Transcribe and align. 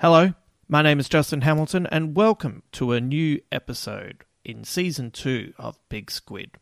Hello, 0.00 0.32
my 0.66 0.80
name 0.80 0.98
is 0.98 1.10
Justin 1.10 1.42
Hamilton, 1.42 1.86
and 1.88 2.16
welcome 2.16 2.62
to 2.72 2.92
a 2.92 3.02
new 3.02 3.38
episode 3.52 4.24
in 4.46 4.64
season 4.64 5.10
two 5.10 5.52
of 5.58 5.76
Big 5.90 6.10
Squid. 6.10 6.52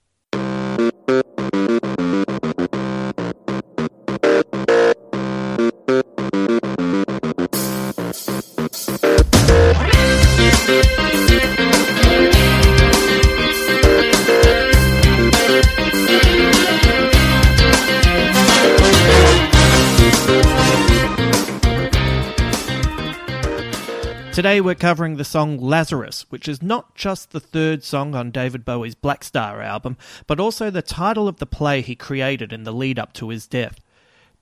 Today 24.39 24.61
we're 24.61 24.77
covering 24.77 25.17
the 25.17 25.25
song 25.25 25.59
Lazarus, 25.59 26.25
which 26.29 26.47
is 26.47 26.63
not 26.63 26.95
just 26.95 27.33
the 27.33 27.41
third 27.41 27.83
song 27.83 28.15
on 28.15 28.31
David 28.31 28.65
Bowie's 28.65 28.95
Black 28.95 29.25
Star 29.25 29.61
album, 29.61 29.97
but 30.29 30.39
also 30.39 30.71
the 30.71 30.81
title 30.81 31.27
of 31.27 31.39
the 31.39 31.45
play 31.45 31.81
he 31.81 31.97
created 31.97 32.53
in 32.53 32.63
the 32.63 32.73
lead 32.73 33.01
up 33.01 33.13
to 33.15 33.31
his 33.31 33.49
death. 33.49 33.81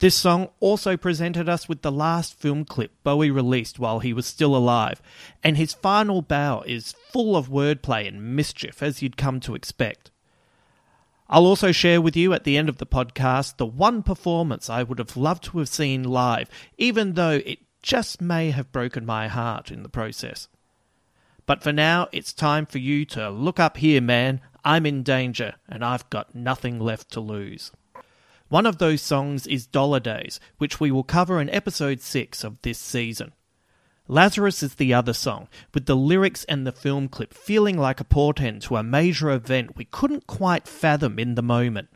This 0.01 0.15
song 0.15 0.51
also 0.61 0.99
presented 0.99 1.49
us 1.49 1.67
with 1.67 1.81
the 1.81 1.91
last 1.91 2.39
film 2.39 2.67
clip 2.67 2.93
Bowie 3.05 3.31
released 3.31 3.79
while 3.79 4.01
he 4.01 4.13
was 4.13 4.27
still 4.27 4.55
alive, 4.55 5.01
and 5.43 5.57
his 5.57 5.73
final 5.73 6.21
bow 6.21 6.63
is 6.67 6.95
full 7.11 7.35
of 7.35 7.49
wordplay 7.49 8.07
and 8.07 8.37
mischief, 8.37 8.83
as 8.83 9.01
you'd 9.01 9.17
come 9.17 9.41
to 9.41 9.55
expect. 9.55 10.11
I'll 11.31 11.47
also 11.47 11.73
share 11.73 12.03
with 12.03 12.17
you 12.17 12.35
at 12.35 12.45
the 12.45 12.59
end 12.59 12.69
of 12.69 12.77
the 12.77 12.87
podcast 12.87 13.57
the 13.57 13.65
one 13.65 14.03
performance 14.03 14.69
I 14.69 14.83
would 14.83 14.99
have 14.99 15.17
loved 15.17 15.45
to 15.45 15.59
have 15.59 15.71
seen 15.71 16.03
live, 16.03 16.51
even 16.77 17.15
though 17.15 17.41
it 17.47 17.61
just 17.87 18.21
may 18.21 18.51
have 18.51 18.73
broken 18.73 19.07
my 19.07 19.29
heart 19.29 19.71
in 19.71 19.85
the 19.85 19.89
process. 19.89 20.49
But 21.47 21.63
for 21.63 21.73
now, 21.73 22.09
it's 22.11 22.33
time 22.33 22.67
for 22.67 22.79
you 22.79 23.05
to 23.05 23.31
look 23.31 23.61
up 23.61 23.77
here, 23.77 24.01
man. 24.01 24.41
I'm 24.65 24.85
in 24.87 25.05
danger, 25.05 25.55
and 25.69 25.85
I've 25.85 26.11
got 26.11 26.35
nothing 26.35 26.81
left 26.81 27.13
to 27.13 27.21
lose. 27.21 27.71
One 28.49 28.67
of 28.67 28.79
those 28.79 29.03
songs 29.03 29.47
is 29.47 29.69
Dollar 29.69 30.01
Days, 30.01 30.41
which 30.59 30.81
we 30.81 30.91
will 30.91 31.05
cover 31.05 31.41
in 31.41 31.49
episode 31.51 32.01
6 32.01 32.43
of 32.43 32.61
this 32.63 32.81
season. 32.81 33.33
Lazarus 34.09 34.65
is 34.65 34.75
the 34.75 34.93
other 34.93 35.13
song, 35.13 35.47
with 35.73 35.87
the 35.87 35.95
lyrics 35.95 36.43
and 36.47 36.67
the 36.67 36.73
film 36.73 37.07
clip 37.07 37.33
feeling 37.33 37.79
like 37.79 38.01
a 38.01 38.05
portent 38.05 38.63
to 38.63 38.77
a 38.77 38.83
major 38.83 39.31
event 39.31 39.77
we 39.77 39.85
couldn't 39.85 40.27
quite 40.27 40.67
fathom 40.67 41.21
in 41.21 41.37
the 41.37 41.43
moment. 41.43 41.89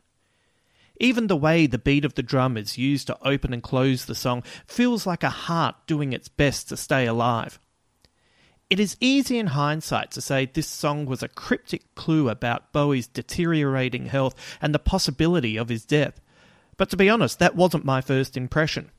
Even 1.03 1.29
the 1.29 1.37
way 1.37 1.67
the 1.67 1.79
beat 1.79 2.05
of 2.05 2.15
the 2.15 2.23
drum 2.23 2.59
is 2.59 2.77
used 2.77 3.07
to 3.07 3.19
open 3.27 3.55
and 3.55 3.63
close 3.63 4.05
the 4.05 4.15
song 4.15 4.43
feels 4.67 5.07
like 5.07 5.25
a 5.25 5.31
heart 5.31 5.75
doing 5.87 6.13
its 6.13 6.29
best 6.29 6.69
to 6.69 6.77
stay 6.77 7.07
alive. 7.07 7.59
It 8.69 8.79
is 8.79 8.99
easy 9.01 9.39
in 9.39 9.49
hindsight 9.49 10.11
to 10.13 10.21
say 10.21 10.45
this 10.45 10.69
song 10.69 11.07
was 11.07 11.23
a 11.23 11.29
cryptic 11.29 11.93
clue 11.95 12.29
about 12.29 12.73
Bowie's 12.73 13.09
deteriorating 13.09 14.07
health 14.07 14.35
and 14.61 14.75
the 14.75 14.79
possibility 14.79 15.57
of 15.57 15.71
his 15.71 15.87
death. 15.87 16.21
But 16.77 16.91
to 16.91 16.99
be 16.99 17.09
honest, 17.09 17.39
that 17.39 17.57
wasn't 17.57 17.85
my 17.87 18.03
first 18.03 18.37
impression. 18.37 18.91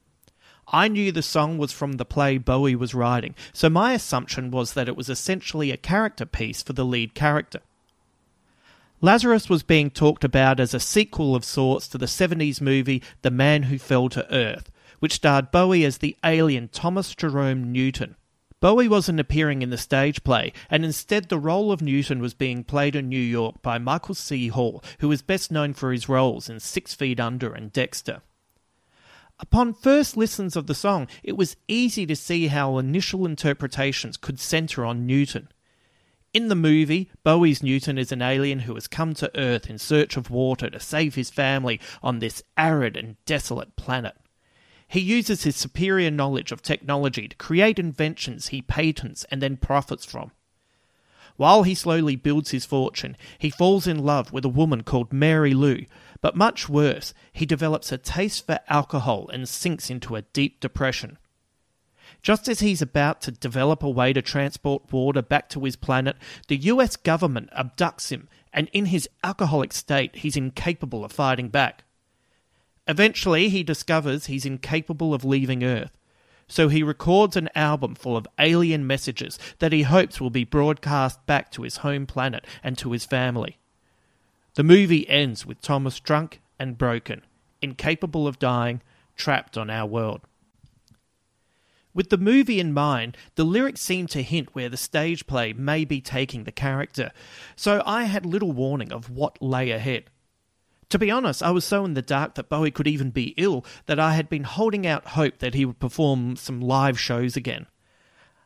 I 0.68 0.88
knew 0.88 1.12
the 1.12 1.22
song 1.22 1.60
was 1.60 1.72
from 1.72 1.94
the 1.94 2.06
play 2.06 2.38
Bowie 2.40 2.76
was 2.76 2.96
writing, 2.96 3.36
so 3.54 3.70
my 3.70 3.94
assumption 3.94 4.50
was 4.50 4.74
that 4.74 4.88
it 4.88 4.98
was 4.98 5.10
essentially 5.10 5.72
a 5.72 5.78
character 5.78 6.26
piece 6.26 6.64
for 6.64 6.74
the 6.74 6.86
lead 6.86 7.14
character. 7.14 7.62
Lazarus 9.04 9.50
was 9.50 9.64
being 9.64 9.90
talked 9.90 10.24
about 10.24 10.60
as 10.60 10.76
a 10.76 10.80
sequel 10.80 11.36
of 11.36 11.44
sorts 11.44 11.88
to 11.88 11.98
the 11.98 12.06
70s 12.06 12.62
movie 12.62 13.02
The 13.24 13.32
Man 13.32 13.64
Who 13.64 13.80
Fell 13.80 14.10
to 14.10 14.32
Earth, 14.32 14.72
which 15.00 15.14
starred 15.14 15.50
Bowie 15.50 15.84
as 15.84 15.98
the 15.98 16.16
alien 16.24 16.68
Thomas 16.68 17.16
Jerome 17.16 17.72
Newton. 17.72 18.16
Bowie 18.60 18.88
wasn't 18.88 19.20
appearing 19.20 19.64
in 19.64 19.72
the 19.72 19.78
stage 19.78 20.24
play, 20.24 20.54
and 20.70 20.86
instead 20.86 21.30
the 21.30 21.40
role 21.40 21.72
of 21.72 21.82
Newton 21.82 22.22
was 22.22 22.36
being 22.36 22.64
played 22.64 22.96
in 22.96 23.10
New 23.10 23.20
York 23.20 23.64
by 23.64 23.80
Michael 23.80 24.14
C. 24.14 24.50
Hall, 24.50 24.84
who 25.00 25.12
is 25.12 25.24
best 25.24 25.52
known 25.52 25.74
for 25.74 25.92
his 25.92 26.08
roles 26.08 26.48
in 26.48 26.60
Six 26.60 26.94
Feet 26.94 27.20
Under 27.20 27.52
and 27.52 27.74
Dexter. 27.74 28.22
Upon 29.40 29.74
first 29.74 30.16
listens 30.16 30.56
of 30.56 30.68
the 30.68 30.76
song, 30.76 31.08
it 31.24 31.36
was 31.36 31.58
easy 31.68 32.06
to 32.06 32.16
see 32.16 32.48
how 32.48 32.78
initial 32.78 33.26
interpretations 33.26 34.16
could 34.16 34.40
centre 34.40 34.86
on 34.86 35.08
Newton. 35.08 35.48
In 36.34 36.48
the 36.48 36.56
movie, 36.56 37.10
Bowie's 37.26 37.62
Newton 37.62 37.98
is 37.98 38.14
an 38.14 38.22
alien 38.22 38.60
who 38.60 38.76
has 38.76 38.88
come 38.88 39.14
to 39.16 39.38
Earth 39.38 39.70
in 39.70 39.78
search 39.78 40.16
of 40.16 40.30
water 40.30 40.70
to 40.70 40.80
save 40.80 41.16
his 41.16 41.30
family 41.30 41.78
on 42.02 42.20
this 42.20 42.42
arid 42.56 42.96
and 42.96 43.18
desolate 43.26 43.76
planet. 43.76 44.16
He 44.88 45.02
uses 45.02 45.44
his 45.44 45.58
superior 45.58 46.10
knowledge 46.10 46.54
of 46.54 46.62
technology 46.62 47.28
to 47.28 47.36
create 47.36 47.80
inventions 47.80 48.48
he 48.48 48.62
patents 48.62 49.26
and 49.30 49.42
then 49.42 49.58
profits 49.58 50.06
from. 50.06 50.32
While 51.36 51.64
he 51.64 51.76
slowly 51.76 52.16
builds 52.16 52.52
his 52.52 52.66
fortune, 52.66 53.18
he 53.38 53.50
falls 53.50 53.86
in 53.86 54.00
love 54.00 54.32
with 54.32 54.46
a 54.46 54.50
woman 54.50 54.84
called 54.84 55.12
Mary 55.12 55.54
Lou, 55.54 55.86
but 56.22 56.38
much 56.38 56.70
worse, 56.70 57.14
he 57.34 57.46
develops 57.46 57.92
a 57.92 57.98
taste 57.98 58.46
for 58.46 58.60
alcohol 58.70 59.30
and 59.34 59.50
sinks 59.50 59.90
into 59.90 60.16
a 60.16 60.22
deep 60.22 60.62
depression. 60.62 61.18
Just 62.22 62.48
as 62.48 62.60
he's 62.60 62.82
about 62.82 63.22
to 63.22 63.32
develop 63.32 63.82
a 63.82 63.90
way 63.90 64.14
to 64.14 64.22
transport 64.22 64.92
water 64.92 65.22
back 65.22 65.50
to 65.50 65.64
his 65.64 65.76
planet, 65.76 66.18
the 66.48 66.58
US 66.58 66.96
government 66.96 67.50
abducts 67.58 68.10
him, 68.12 68.30
and 68.54 68.70
in 68.74 68.88
his 68.88 69.10
alcoholic 69.24 69.74
state, 69.74 70.18
he's 70.18 70.38
incapable 70.38 71.04
of 71.04 71.12
fighting 71.12 71.50
back. 71.50 71.84
Eventually, 72.88 73.50
he 73.50 73.64
discovers 73.64 74.26
he's 74.26 74.46
incapable 74.46 75.14
of 75.14 75.26
leaving 75.26 75.64
Earth, 75.64 75.98
so 76.48 76.68
he 76.68 76.84
records 76.84 77.36
an 77.36 77.50
album 77.56 77.96
full 77.96 78.18
of 78.18 78.28
alien 78.38 78.86
messages 78.86 79.40
that 79.60 79.72
he 79.72 79.84
hopes 79.84 80.20
will 80.20 80.30
be 80.30 80.44
broadcast 80.44 81.26
back 81.26 81.50
to 81.52 81.64
his 81.64 81.78
home 81.78 82.06
planet 82.06 82.46
and 82.64 82.78
to 82.78 82.92
his 82.92 83.06
family. 83.06 83.58
The 84.56 84.64
movie 84.64 85.10
ends 85.10 85.46
with 85.46 85.62
Thomas 85.62 86.00
drunk 86.00 86.42
and 86.60 86.78
broken, 86.78 87.22
incapable 87.62 88.28
of 88.28 88.38
dying, 88.38 88.82
trapped 89.16 89.58
on 89.58 89.70
our 89.70 89.88
world. 89.88 90.22
With 91.94 92.10
the 92.10 92.18
movie 92.18 92.60
in 92.60 92.74
mind, 92.74 93.18
the 93.36 93.44
lyrics 93.44 93.82
seem 93.82 94.08
to 94.08 94.24
hint 94.24 94.50
where 94.54 94.70
the 94.70 94.78
stage 94.78 95.28
play 95.28 95.52
may 95.52 95.84
be 95.84 96.00
taking 96.00 96.46
the 96.46 96.52
character, 96.52 97.12
so 97.56 97.84
I 97.86 98.06
had 98.06 98.26
little 98.26 98.54
warning 98.54 98.94
of 98.94 99.10
what 99.10 99.42
lay 99.42 99.72
ahead. 99.72 100.06
To 100.90 101.00
be 101.00 101.12
honest, 101.12 101.44
I 101.44 101.52
was 101.52 101.66
so 101.66 101.84
in 101.86 101.94
the 101.94 102.02
dark 102.02 102.36
that 102.36 102.50
Bowie 102.50 102.72
could 102.72 102.88
even 102.88 103.12
be 103.12 103.34
ill 103.38 103.66
that 103.86 104.00
I 104.00 104.14
had 104.14 104.30
been 104.30 104.44
holding 104.44 104.86
out 104.88 105.10
hope 105.10 105.40
that 105.40 105.54
he 105.54 105.66
would 105.66 105.80
perform 105.80 106.36
some 106.36 106.62
live 106.62 107.00
shows 107.00 107.36
again. 107.36 107.68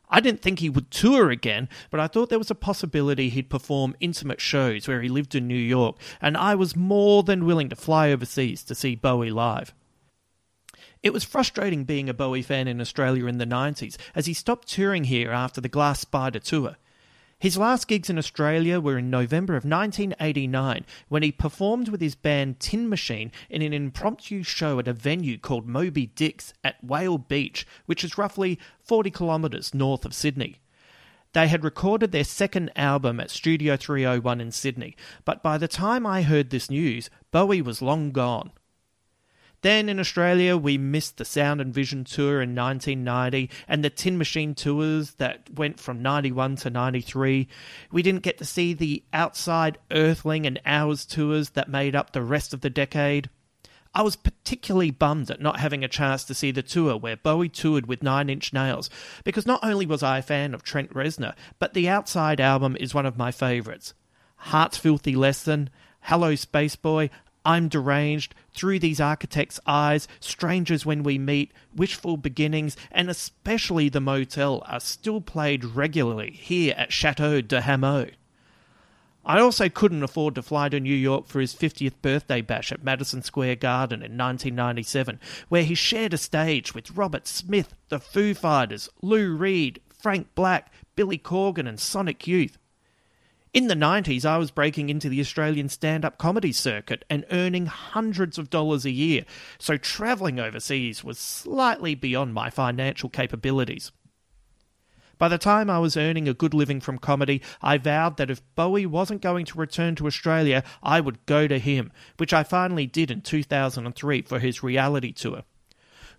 I 0.09 0.19
didn't 0.19 0.41
think 0.41 0.59
he 0.59 0.69
would 0.69 0.91
tour 0.91 1.31
again, 1.31 1.69
but 1.89 1.99
I 1.99 2.07
thought 2.07 2.29
there 2.29 2.37
was 2.37 2.51
a 2.51 2.55
possibility 2.55 3.29
he'd 3.29 3.49
perform 3.49 3.95
intimate 3.99 4.39
shows 4.39 4.87
where 4.87 5.01
he 5.01 5.09
lived 5.09 5.33
in 5.33 5.47
New 5.47 5.55
York, 5.55 5.97
and 6.21 6.37
I 6.37 6.55
was 6.55 6.75
more 6.75 7.23
than 7.23 7.45
willing 7.45 7.69
to 7.69 7.75
fly 7.75 8.11
overseas 8.11 8.63
to 8.65 8.75
see 8.75 8.95
Bowie 8.95 9.31
live. 9.31 9.73
It 11.05 11.13
was 11.13 11.23
frustrating 11.23 11.83
being 11.83 12.09
a 12.09 12.15
Bowie 12.15 12.41
fan 12.41 12.67
in 12.67 12.81
Australia 12.81 13.27
in 13.27 13.37
the 13.37 13.45
90s, 13.45 13.95
as 14.15 14.25
he 14.25 14.33
stopped 14.33 14.67
touring 14.67 15.03
here 15.03 15.29
after 15.29 15.61
the 15.61 15.69
Glass 15.69 15.99
Spider 15.99 16.39
tour. 16.39 16.77
His 17.37 17.59
last 17.59 17.87
gigs 17.87 18.09
in 18.09 18.17
Australia 18.17 18.79
were 18.79 18.97
in 18.97 19.11
November 19.11 19.53
of 19.53 19.65
1989 19.65 20.83
when 21.07 21.21
he 21.21 21.31
performed 21.31 21.89
with 21.89 22.01
his 22.01 22.15
band 22.15 22.59
Tin 22.59 22.89
Machine 22.89 23.31
in 23.51 23.61
an 23.61 23.71
impromptu 23.71 24.41
show 24.41 24.79
at 24.79 24.87
a 24.87 24.93
venue 24.93 25.37
called 25.37 25.67
Moby 25.67 26.07
Dick's 26.07 26.55
at 26.63 26.83
Whale 26.83 27.19
Beach, 27.19 27.67
which 27.85 28.03
is 28.03 28.17
roughly 28.17 28.57
40 28.81 29.11
kilometres 29.11 29.75
north 29.75 30.05
of 30.05 30.13
Sydney. 30.15 30.55
They 31.33 31.49
had 31.49 31.63
recorded 31.63 32.13
their 32.13 32.23
second 32.23 32.71
album 32.75 33.19
at 33.19 33.29
Studio 33.29 33.77
301 33.77 34.41
in 34.41 34.51
Sydney, 34.51 34.95
but 35.23 35.43
by 35.43 35.59
the 35.59 35.67
time 35.67 36.07
I 36.07 36.23
heard 36.23 36.49
this 36.49 36.71
news, 36.71 37.11
Bowie 37.29 37.61
was 37.61 37.83
long 37.83 38.09
gone. 38.09 38.53
Then 39.65 39.89
in 39.89 39.99
Australia, 39.99 40.55
we 40.55 40.77
missed 40.77 41.17
the 41.17 41.25
Sound 41.25 41.59
and 41.59 41.73
Vision 41.73 42.03
tour 42.03 42.39
in 42.39 42.53
1990 42.53 43.49
and 43.67 43.83
the 43.83 43.89
Tin 43.89 44.15
Machine 44.15 44.53
tours 44.53 45.15
that 45.15 45.49
went 45.55 45.79
from 45.79 46.03
91 46.03 46.57
to 46.57 46.69
93. 46.69 47.47
We 47.91 48.03
didn't 48.03 48.21
get 48.21 48.37
to 48.37 48.45
see 48.45 48.75
the 48.75 49.03
Outside 49.11 49.79
Earthling 49.89 50.45
and 50.45 50.61
Hours 50.67 51.03
tours 51.03 51.49
that 51.49 51.67
made 51.67 51.95
up 51.95 52.13
the 52.13 52.21
rest 52.21 52.53
of 52.53 52.61
the 52.61 52.69
decade. 52.69 53.31
I 53.91 54.03
was 54.03 54.15
particularly 54.15 54.91
bummed 54.91 55.31
at 55.31 55.41
not 55.41 55.59
having 55.59 55.83
a 55.83 55.87
chance 55.87 56.23
to 56.25 56.35
see 56.35 56.51
the 56.51 56.61
tour 56.61 56.95
where 56.95 57.17
Bowie 57.17 57.49
toured 57.49 57.87
with 57.87 58.03
Nine 58.03 58.29
Inch 58.29 58.53
Nails, 58.53 58.91
because 59.23 59.47
not 59.47 59.63
only 59.63 59.87
was 59.87 60.03
I 60.03 60.19
a 60.19 60.21
fan 60.21 60.53
of 60.53 60.61
Trent 60.61 60.93
Reznor, 60.93 61.33
but 61.57 61.73
the 61.73 61.89
Outside 61.89 62.39
album 62.39 62.77
is 62.79 62.93
one 62.93 63.07
of 63.07 63.17
my 63.17 63.31
favourites. 63.31 63.95
Heart's 64.35 64.77
Filthy 64.77 65.15
Lesson, 65.15 65.71
Hello 66.01 66.33
Spaceboy, 66.33 67.09
I'm 67.45 67.69
deranged, 67.69 68.33
through 68.53 68.79
these 68.79 68.99
architects' 68.99 69.59
eyes, 69.67 70.07
strangers 70.19 70.85
when 70.85 71.03
we 71.03 71.19
meet, 71.19 71.53
wishful 71.75 72.17
beginnings, 72.17 72.75
and 72.91 73.09
especially 73.09 73.87
the 73.87 74.01
motel 74.01 74.63
are 74.65 74.79
still 74.79 75.21
played 75.21 75.63
regularly 75.63 76.31
here 76.31 76.73
at 76.75 76.91
Chateau 76.91 77.41
de 77.41 77.61
Hameau. 77.61 78.09
I 79.27 79.39
also 79.39 79.69
couldn't 79.69 80.03
afford 80.03 80.35
to 80.35 80.43
fly 80.43 80.69
to 80.69 80.79
New 80.79 80.93
York 80.93 81.27
for 81.27 81.39
his 81.39 81.55
50th 81.55 81.93
birthday 82.01 82.41
bash 82.41 82.71
at 82.71 82.83
Madison 82.83 83.23
Square 83.23 83.55
Garden 83.55 83.99
in 83.99 84.17
1997, 84.17 85.19
where 85.49 85.63
he 85.63 85.73
shared 85.73 86.13
a 86.13 86.17
stage 86.17 86.75
with 86.75 86.95
Robert 86.95 87.27
Smith, 87.27 87.73
the 87.89 87.99
Foo 87.99 88.35
Fighters, 88.35 88.87
Lou 89.01 89.35
Reed, 89.35 89.81
Frank 89.89 90.27
Black, 90.35 90.71
Billy 90.95 91.17
Corgan, 91.17 91.67
and 91.67 91.79
Sonic 91.79 92.27
Youth. 92.27 92.59
In 93.55 93.67
the 93.67 93.73
90s, 93.73 94.25
I 94.25 94.37
was 94.37 94.51
breaking 94.51 94.89
into 94.89 95.07
the 95.07 95.21
Australian 95.21 95.69
stand 95.69 96.03
up 96.03 96.17
comedy 96.17 96.51
circuit 96.51 97.05
and 97.09 97.23
earning 97.31 97.67
hundreds 97.67 98.37
of 98.37 98.49
dollars 98.49 98.83
a 98.83 98.91
year, 98.91 99.23
so 99.57 99.77
travelling 99.77 100.41
overseas 100.41 101.05
was 101.05 101.17
slightly 101.17 101.95
beyond 101.95 102.33
my 102.33 102.49
financial 102.49 103.07
capabilities. 103.07 103.93
By 105.17 105.29
the 105.29 105.37
time 105.37 105.69
I 105.69 105.79
was 105.79 105.95
earning 105.95 106.27
a 106.27 106.33
good 106.33 106.53
living 106.53 106.81
from 106.81 106.97
comedy, 106.97 107.41
I 107.61 107.77
vowed 107.77 108.17
that 108.17 108.29
if 108.29 108.41
Bowie 108.55 108.85
wasn't 108.85 109.21
going 109.21 109.45
to 109.45 109.57
return 109.57 109.95
to 109.95 110.07
Australia, 110.07 110.61
I 110.83 110.99
would 110.99 111.25
go 111.25 111.47
to 111.47 111.57
him, 111.57 111.93
which 112.17 112.33
I 112.33 112.43
finally 112.43 112.87
did 112.87 113.09
in 113.09 113.21
2003 113.21 114.23
for 114.23 114.39
his 114.39 114.63
reality 114.63 115.13
tour. 115.13 115.43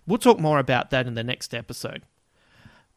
We'll 0.07 0.17
talk 0.17 0.39
more 0.39 0.57
about 0.57 0.89
that 0.89 1.05
in 1.05 1.13
the 1.13 1.23
next 1.23 1.53
episode. 1.53 2.01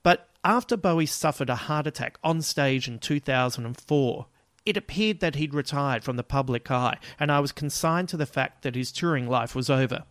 But 0.02 0.29
after 0.44 0.76
Bowie 0.76 1.06
suffered 1.06 1.50
a 1.50 1.54
heart 1.54 1.86
attack 1.86 2.18
on 2.22 2.42
stage 2.42 2.88
in 2.88 2.98
2004, 2.98 4.26
it 4.66 4.76
appeared 4.76 5.20
that 5.20 5.36
he'd 5.36 5.54
retired 5.54 6.04
from 6.04 6.16
the 6.16 6.22
public 6.22 6.70
eye, 6.70 6.98
and 7.18 7.32
I 7.32 7.40
was 7.40 7.52
consigned 7.52 8.08
to 8.10 8.16
the 8.16 8.26
fact 8.26 8.62
that 8.62 8.74
his 8.74 8.92
touring 8.92 9.28
life 9.28 9.54
was 9.54 9.70
over. 9.70 10.04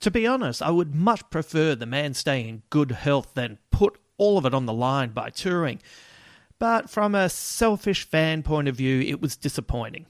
To 0.00 0.10
be 0.10 0.26
honest, 0.26 0.62
I 0.62 0.70
would 0.70 0.94
much 0.94 1.28
prefer 1.30 1.74
the 1.74 1.86
man 1.86 2.14
stay 2.14 2.48
in 2.48 2.62
good 2.70 2.92
health 2.92 3.34
than 3.34 3.58
put 3.70 3.98
all 4.16 4.38
of 4.38 4.46
it 4.46 4.54
on 4.54 4.66
the 4.66 4.72
line 4.72 5.10
by 5.10 5.30
touring. 5.30 5.80
But 6.58 6.90
from 6.90 7.14
a 7.14 7.28
selfish 7.28 8.04
fan 8.04 8.42
point 8.42 8.68
of 8.68 8.76
view, 8.76 9.00
it 9.00 9.20
was 9.20 9.36
disappointing. 9.36 10.06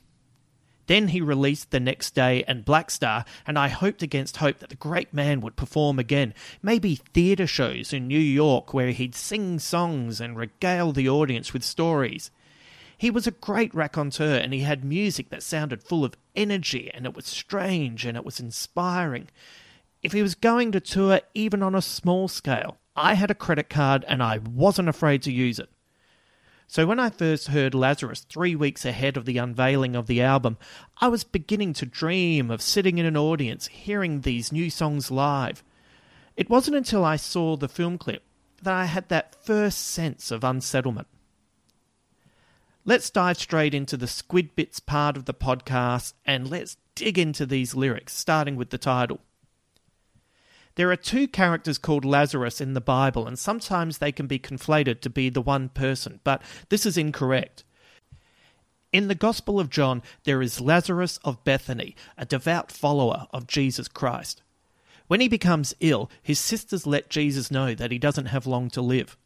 Then 0.91 1.07
he 1.07 1.21
released 1.21 1.71
the 1.71 1.79
next 1.79 2.17
day 2.17 2.43
and 2.49 2.65
Black 2.65 2.91
Star, 2.91 3.25
and 3.47 3.57
I 3.57 3.69
hoped 3.69 4.03
against 4.03 4.39
hope 4.39 4.59
that 4.59 4.71
the 4.71 4.75
great 4.75 5.15
man 5.15 5.41
would 5.41 5.55
perform 5.55 6.01
again, 6.01 6.35
maybe 6.63 6.97
theatre 6.97 7.47
shows 7.47 7.93
in 7.93 8.09
New 8.09 8.19
York 8.19 8.75
where 8.75 8.91
he'd 8.91 9.15
sing 9.15 9.61
songs 9.61 10.21
and 10.21 10.37
regale 10.37 10.91
the 10.91 11.09
audience 11.09 11.53
with 11.53 11.63
stories. 11.63 12.33
He 12.99 13.09
was 13.09 13.29
a 13.29 13.31
great 13.31 13.73
raconteur 13.73 14.35
and 14.35 14.53
he 14.53 14.63
had 14.63 14.83
music 14.83 15.31
that 15.31 15.45
sounded 15.45 15.85
full 15.85 16.05
of 16.05 16.17
energy 16.35 16.91
and 16.93 17.07
it 17.07 17.15
was 17.15 17.27
strange 17.27 18.05
and 18.05 18.17
it 18.17 18.25
was 18.25 18.41
inspiring. 18.41 19.29
If 20.03 20.11
he 20.11 20.23
was 20.23 20.35
going 20.35 20.73
to 20.73 20.81
tour 20.81 21.21
even 21.35 21.63
on 21.63 21.77
a 21.77 21.83
small 21.83 22.27
scale, 22.27 22.79
I 22.97 23.15
had 23.15 23.31
a 23.31 23.37
credit 23.37 23.71
card 23.71 24.05
and 24.09 24.25
I 24.25 24.39
wasn't 24.39 24.89
afraid 24.89 25.23
to 25.23 25.33
use 25.33 25.61
it. 25.61 25.69
So 26.73 26.87
when 26.87 27.01
I 27.01 27.11
first 27.11 27.49
heard 27.49 27.75
Lazarus 27.75 28.21
three 28.21 28.55
weeks 28.55 28.85
ahead 28.85 29.17
of 29.17 29.25
the 29.25 29.39
unveiling 29.39 29.97
of 29.97 30.07
the 30.07 30.23
album, 30.23 30.57
I 31.01 31.09
was 31.09 31.25
beginning 31.25 31.73
to 31.73 31.85
dream 31.85 32.49
of 32.49 32.63
sitting 32.63 32.99
in 32.99 33.07
an 33.07 33.17
audience 33.17 33.67
hearing 33.67 34.21
these 34.21 34.53
new 34.53 34.71
songs 34.71 35.11
live. 35.11 35.65
It 36.37 36.49
wasn't 36.49 36.77
until 36.77 37.05
I 37.05 37.17
saw 37.17 37.57
the 37.57 37.67
film 37.67 37.99
clip 37.99 38.23
that 38.63 38.73
I 38.73 38.85
had 38.85 39.09
that 39.09 39.35
first 39.45 39.81
sense 39.81 40.31
of 40.31 40.45
unsettlement. 40.45 41.09
Let's 42.85 43.11
dive 43.11 43.39
straight 43.39 43.75
into 43.75 43.97
the 43.97 44.07
Squid 44.07 44.55
Bits 44.55 44.79
part 44.79 45.17
of 45.17 45.25
the 45.25 45.35
podcast 45.35 46.13
and 46.25 46.49
let's 46.49 46.77
dig 46.95 47.19
into 47.19 47.47
these 47.47 47.75
lyrics, 47.75 48.15
starting 48.15 48.55
with 48.55 48.71
the 48.71 48.79
title. 48.79 49.19
There 50.77 50.91
are 50.91 50.97
two 50.97 51.27
characters 51.27 51.79
called 51.79 52.05
Lazarus 52.05 52.61
in 52.61 52.75
the 52.75 52.81
Bible, 52.81 53.27
and 53.27 53.39
sometimes 53.39 53.99
they 53.99 54.13
can 54.13 54.27
be 54.27 54.39
conflated 54.39 55.01
to 55.01 55.11
be 55.11 55.29
the 55.29 55.43
one 55.43 55.69
person, 55.69 56.21
but 56.25 56.43
this 56.69 56.87
is 56.87 56.97
incorrect. 56.97 57.65
In 58.93 59.09
the 59.09 59.15
Gospel 59.15 59.61
of 59.61 59.71
John, 59.71 60.03
there 60.25 60.43
is 60.43 60.61
Lazarus 60.61 61.19
of 61.25 61.45
Bethany, 61.45 61.95
a 62.19 62.25
devout 62.25 62.73
follower 62.73 63.27
of 63.33 63.47
Jesus 63.47 63.89
Christ. 63.89 64.43
When 65.07 65.21
he 65.21 65.29
becomes 65.29 65.75
ill, 65.81 66.11
his 66.23 66.39
sisters 66.39 66.87
let 66.87 67.11
Jesus 67.11 67.51
know 67.51 67.75
that 67.75 67.91
he 67.91 67.99
doesn't 67.99 68.27
have 68.27 68.47
long 68.47 68.71
to 68.71 68.81
live. 68.81 69.17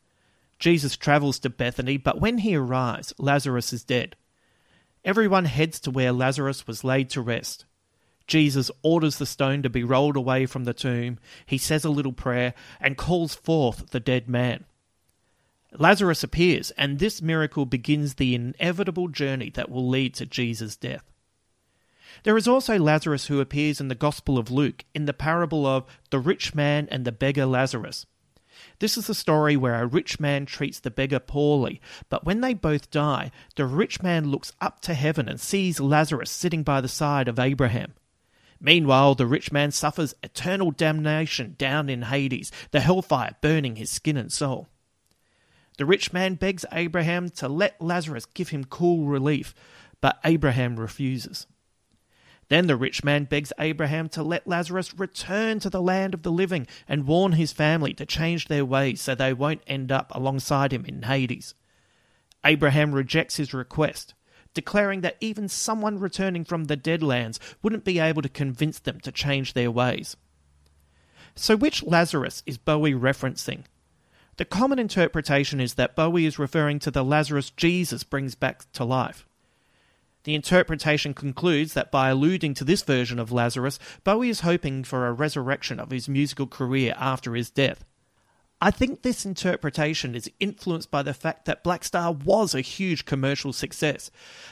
Jesus 0.59 0.97
travels 0.97 1.39
to 1.41 1.51
Bethany, 1.51 1.97
but 1.97 2.21
when 2.21 2.39
he 2.39 2.57
arrives, 2.57 3.13
Lazarus 3.19 3.73
is 3.73 3.85
dead. 3.85 4.17
Everyone 5.05 5.45
heads 5.45 5.81
to 5.81 5.91
where 5.91 6.13
Lazarus 6.13 6.67
was 6.67 6.85
laid 6.85 7.11
to 7.11 7.21
rest. 7.21 7.67
Jesus 8.26 8.71
orders 8.83 9.19
the 9.19 9.26
stone 9.26 9.62
to 9.62 9.71
be 9.71 9.85
rolled 9.85 10.16
away 10.16 10.47
from 10.47 10.64
the 10.64 10.75
tomb. 10.75 11.19
He 11.47 11.59
says 11.59 11.85
a 11.85 11.90
little 11.90 12.12
prayer 12.12 12.54
and 12.81 12.97
calls 12.97 13.35
forth 13.35 13.90
the 13.90 14.00
dead 14.00 14.28
man. 14.28 14.64
Lazarus 15.76 16.23
appears, 16.23 16.71
and 16.73 16.99
this 16.99 17.21
miracle 17.21 17.66
begins 17.66 18.14
the 18.14 18.35
inevitable 18.35 19.09
journey 19.09 19.50
that 19.50 19.71
will 19.71 19.88
lead 19.88 20.14
to 20.14 20.26
Jesus' 20.26 20.76
death. 20.76 21.04
There 22.23 22.37
is 22.37 22.47
also 22.47 22.78
Lazarus 22.78 23.26
who 23.26 23.40
appears 23.40 23.81
in 23.81 23.88
the 23.88 23.95
Gospel 23.97 24.38
of 24.38 24.50
Luke 24.50 24.85
in 24.95 25.07
the 25.07 25.12
parable 25.12 25.66
of 25.66 25.85
the 26.11 26.21
rich 26.21 26.54
man 26.54 26.88
and 26.90 27.04
the 27.04 27.12
beggar 27.12 27.45
Lazarus. 27.45 28.07
This 28.78 28.97
is 28.97 29.09
a 29.09 29.14
story 29.14 29.57
where 29.57 29.83
a 29.83 29.87
rich 29.87 30.21
man 30.21 30.47
treats 30.47 30.78
the 30.78 30.90
beggar 30.90 31.19
poorly, 31.19 31.81
but 32.09 32.25
when 32.25 32.40
they 32.40 32.54
both 32.54 32.90
die, 32.90 33.33
the 33.57 33.66
rich 33.66 34.00
man 34.00 34.31
looks 34.31 34.52
up 34.61 34.81
to 34.83 34.95
heaven 34.95 35.28
and 35.28 35.40
sees 35.40 35.81
Lazarus 35.81 36.31
sitting 36.31 36.62
by 36.62 36.81
the 36.81 36.88
side 36.88 37.26
of 37.26 37.40
Abraham. 37.40 37.95
Meanwhile, 38.64 39.16
the 39.16 39.26
rich 39.26 39.52
man 39.52 39.73
suffers 39.73 40.14
eternal 40.23 40.71
damnation 40.71 41.54
down 41.59 41.90
in 41.90 42.00
Hades, 42.00 42.50
the 42.71 42.80
hellfire 42.80 43.37
burning 43.42 43.76
his 43.76 43.90
skin 43.90 44.16
and 44.16 44.33
soul. 44.33 44.71
The 45.76 45.85
rich 45.85 46.14
man 46.14 46.37
begs 46.37 46.64
Abraham 46.73 47.28
to 47.30 47.47
let 47.47 47.78
Lazarus 47.83 48.25
give 48.25 48.49
him 48.49 48.64
cool 48.64 49.04
relief, 49.04 49.54
but 50.00 50.18
Abraham 50.25 50.76
refuses. 50.80 51.47
Then 52.49 52.66
the 52.66 52.76
rich 52.76 53.04
man 53.04 53.25
begs 53.25 53.52
Abraham 53.59 54.09
to 54.11 54.23
let 54.23 54.47
Lazarus 54.47 54.99
return 54.99 55.61
to 55.61 55.68
the 55.68 55.83
land 55.83 56.14
of 56.14 56.23
the 56.23 56.33
living 56.33 56.66
and 56.88 57.06
warn 57.06 57.33
his 57.33 57.52
family 57.52 57.92
to 57.92 58.06
change 58.06 58.49
their 58.49 58.64
ways 58.64 59.02
so 59.02 59.14
they 59.14 59.35
won't 59.35 59.62
end 59.66 59.92
up 59.92 60.11
alongside 60.14 60.73
him 60.73 60.87
in 60.87 61.02
Hades. 61.02 61.54
Abraham 62.47 62.94
rejects 62.94 63.37
his 63.37 63.52
request 63.52 64.14
declaring 64.55 65.03
that 65.03 65.17
even 65.21 65.49
someone 65.49 65.99
returning 65.99 66.45
from 66.45 66.65
the 66.65 66.77
Deadlands 66.77 67.39
wouldn't 67.63 67.85
be 67.85 67.99
able 67.99 68.23
to 68.23 68.29
convince 68.29 68.79
them 68.79 69.01
to 69.01 69.13
change 69.13 69.53
their 69.53 69.71
ways. 69.71 70.17
So, 71.35 71.57
which 71.57 71.83
Lazarus 71.83 72.43
is 72.47 72.59
Bowie 72.59 72.95
referencing? 72.95 73.65
The 74.37 74.45
common 74.45 74.79
interpretation 74.79 75.61
is 75.61 75.75
that 75.75 75.95
Bowie 75.97 76.27
is 76.27 76.39
referring 76.39 76.79
to 76.81 76.91
the 76.91 77.05
Lazarus 77.05 77.51
Jesus 77.51 78.03
brings 78.03 78.35
back 78.35 78.71
to 78.73 78.85
life. 78.85 79.27
The 80.25 80.35
interpretation 80.35 81.13
concludes 81.13 81.75
that 81.75 81.91
by 81.91 82.09
alluding 82.09 82.55
to 82.55 82.65
this 82.65 82.83
version 82.83 83.19
of 83.19 83.31
Lazarus, 83.31 83.79
Bowie 84.05 84.31
is 84.31 84.41
hoping 84.41 84.83
for 84.83 85.07
a 85.07 85.13
resurrection 85.13 85.79
of 85.79 85.91
his 85.91 86.09
musical 86.09 86.47
career 86.47 86.95
after 86.99 87.35
his 87.35 87.51
death. 87.51 87.85
I 88.61 88.71
think 88.71 89.03
this 89.03 89.27
interpretation 89.27 90.15
is 90.15 90.31
influenced 90.41 90.91
by 90.91 91.03
the 91.03 91.13
fact 91.13 91.45
that 91.45 91.65
Black 91.65 91.85
Star 91.85 92.13
was 92.13 92.55
a 92.55 92.61
huge 92.61 93.05
commercial 93.05 93.53
success. 93.53 94.11